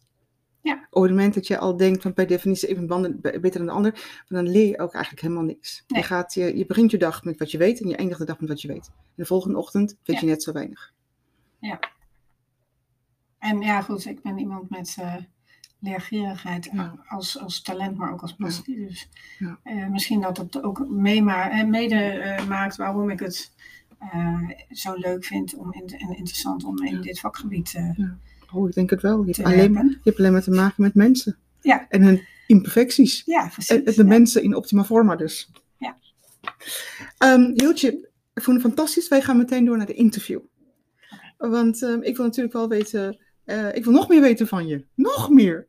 Ja. 0.61 0.87
Op 0.90 1.02
het 1.02 1.11
moment 1.11 1.35
dat 1.35 1.46
je 1.46 1.59
al 1.59 1.76
denkt 1.76 2.02
van 2.02 2.12
per 2.12 2.26
definitie 2.26 2.74
ben 2.74 2.87
banden- 2.87 3.20
be- 3.20 3.40
beter 3.40 3.59
dan 3.59 3.66
de 3.66 3.72
ander, 3.72 4.22
dan 4.28 4.48
leer 4.48 4.66
je 4.68 4.78
ook 4.78 4.92
eigenlijk 4.92 5.22
helemaal 5.22 5.44
niks. 5.44 5.85
Nee. 5.87 6.00
Je, 6.00 6.07
gaat, 6.07 6.35
je, 6.35 6.57
je 6.57 6.66
begint 6.66 6.90
je 6.90 6.98
dag 6.98 7.24
met 7.24 7.38
wat 7.38 7.50
je 7.50 7.59
weet 7.59 7.80
en 7.80 7.88
je 7.88 7.96
eindigt 7.96 8.18
de 8.20 8.26
dag 8.26 8.40
met 8.40 8.48
wat 8.48 8.62
je 8.62 8.68
weet. 8.68 8.87
En 8.87 9.02
de 9.14 9.24
volgende 9.24 9.59
ochtend 9.59 9.96
weet 10.04 10.16
Ja. 10.16 10.22
je 10.22 10.28
net 10.33 10.42
zo 10.42 10.52
weinig. 10.52 10.92
En 13.38 13.61
ja, 13.61 13.80
goed, 13.83 14.07
ik 14.07 14.22
ben 14.22 14.38
iemand 14.38 14.70
met 14.70 14.96
eh, 15.00 15.14
leergierigheid 15.85 16.68
Ja. 16.73 16.94
als, 17.09 17.38
als 17.38 17.62
talent, 17.62 17.97
maar 17.97 18.12
ook 18.12 18.20
als 18.23 18.35
Ja. 18.38 18.44
passie. 18.44 18.87
Dus 18.87 19.09
Ja. 19.38 19.59
eh, 19.62 19.88
misschien 19.88 20.20
dat 20.20 20.37
het 20.37 20.62
ook 20.62 20.88
meema- 20.88 21.51
eh, 21.51 21.66
mede 21.66 21.94
eh, 21.97 22.47
maakt 22.47 22.77
waarom 22.77 23.11
ik 23.11 23.18
het 23.20 23.53
zo 24.70 24.94
leuk 24.94 25.25
vind 25.25 25.55
om 25.55 25.73
in, 25.73 25.87
en 25.87 26.16
interessant 26.16 26.64
om 26.64 26.85
in 26.85 27.01
dit 27.01 27.20
vakgebied 27.20 27.75
Oh, 28.53 28.68
ik 28.68 28.75
denk 28.75 28.90
het 28.90 29.03
wel. 29.03 29.25
Je 29.25 29.33
hebt, 29.37 29.49
alleen, 29.49 29.73
maar- 29.73 29.85
je 29.85 29.99
hebt 30.03 30.18
alleen 30.18 30.33
maar 30.33 30.42
te 30.42 30.51
maken 30.51 30.83
met 30.83 30.94
mensen. 30.94 31.37
Ja. 31.61 31.88
En 31.88 32.03
hun 32.03 32.23
imperfecties. 32.47 33.23
Ja, 33.25 33.49
precies. 33.49 33.83
En 33.85 33.94
de 33.94 34.05
mensen 34.05 34.42
in 34.42 34.55
optima 34.55 34.85
forma 34.85 35.16
dus. 35.16 35.51
Ja. 35.79 35.97
Ehm, 37.18 37.51
Hiltje, 37.55 38.09
ik 38.35 38.42
vond 38.42 38.57
het 38.62 38.66
fantastisch. 38.66 39.09
Wij 39.09 39.23
gaan 39.23 39.37
meteen 39.37 39.64
door 39.64 39.77
naar 39.77 39.87
de 39.87 39.94
interview. 39.94 40.40
Want 41.38 41.83
ehm, 41.83 42.03
ik 42.03 42.16
wil 42.16 42.25
natuurlijk 42.25 42.55
wel 42.55 42.68
weten, 42.68 43.18
ik 43.73 43.85
wil 43.85 43.92
nog 43.92 44.09
meer 44.09 44.20
weten 44.20 44.47
van 44.49 44.66
je. 44.66 44.85
Nog 44.94 45.31
meer. 45.31 45.68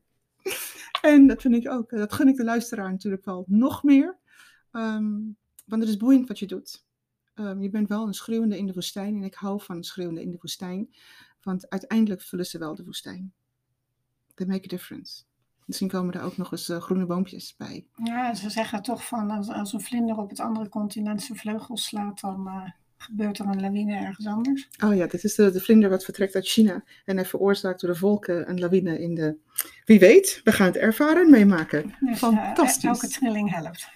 En 1.05 1.27
dat 1.27 1.41
vind 1.41 1.55
ik 1.55 1.69
ook, 1.69 1.89
dat 1.89 2.13
gun 2.13 2.27
ik 2.27 2.35
de 2.35 2.43
luisteraar 2.43 2.91
natuurlijk 2.91 3.25
wel 3.25 3.43
nog 3.47 3.83
meer. 3.83 4.17
Ehm, 4.71 5.13
want 5.65 5.81
het 5.81 5.89
is 5.89 5.97
boeiend 5.97 6.27
wat 6.27 6.39
je 6.39 6.45
doet. 6.45 6.85
Ehm, 7.33 7.61
je 7.61 7.69
bent 7.69 7.89
wel 7.89 8.07
een 8.07 8.13
schreeuwende 8.13 8.57
in 8.57 8.65
de 8.65 8.73
woestijn 8.73 9.15
en 9.15 9.23
ik 9.23 9.33
hou 9.33 9.61
van 9.61 9.83
schreeuwende 9.83 10.21
in 10.21 10.31
de 10.31 10.37
woestijn. 10.41 10.95
Want 11.41 11.69
uiteindelijk 11.69 12.21
vullen 12.21 12.45
ze 12.45 12.57
wel 12.57 12.75
de 12.75 12.83
woestijn. 12.83 13.33
They 14.33 14.47
make 14.47 14.65
a 14.65 14.67
difference. 14.67 15.23
Misschien 15.65 15.87
komen 15.87 16.13
er 16.13 16.21
ook 16.21 16.37
nog 16.37 16.51
eens 16.51 16.69
eh, 16.69 16.81
groene 16.81 17.05
boompjes 17.05 17.55
bij. 17.55 17.85
Ja, 18.03 18.33
ze 18.33 18.49
zeggen 18.49 18.81
toch 18.81 19.07
van 19.07 19.29
als, 19.29 19.49
als 19.49 19.73
een 19.73 19.81
vlinder 19.81 20.17
op 20.17 20.29
het 20.29 20.39
andere 20.39 20.69
continent 20.69 21.21
zijn 21.21 21.37
vleugels 21.37 21.85
slaat, 21.85 22.19
dan 22.19 22.47
eh, 22.47 22.71
gebeurt 22.97 23.39
er 23.39 23.45
een 23.45 23.61
lawine 23.61 23.95
ergens 23.95 24.27
anders. 24.27 24.69
Oh 24.83 24.95
ja, 24.95 25.07
dit 25.07 25.23
is 25.23 25.35
de, 25.35 25.51
de 25.51 25.61
vlinder 25.61 25.89
wat 25.89 26.03
vertrekt 26.03 26.35
uit 26.35 26.47
China. 26.47 26.83
En 27.05 27.15
hij 27.15 27.25
veroorzaakt 27.25 27.81
door 27.81 27.89
de 27.89 27.95
volken 27.95 28.49
een 28.49 28.59
lawine 28.59 28.99
in 28.99 29.15
de... 29.15 29.37
Wie 29.85 29.99
weet, 29.99 30.41
we 30.43 30.51
gaan 30.51 30.67
het 30.67 30.77
ervaren 30.77 31.23
en 31.23 31.29
meemaken. 31.29 31.95
Dus 31.99 32.09
eh, 32.09 32.15
Fantastisch. 32.15 32.83
elke 32.83 33.07
trilling 33.07 33.51
helpt. 33.51 33.91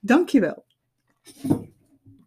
Dankjewel. 0.00 0.64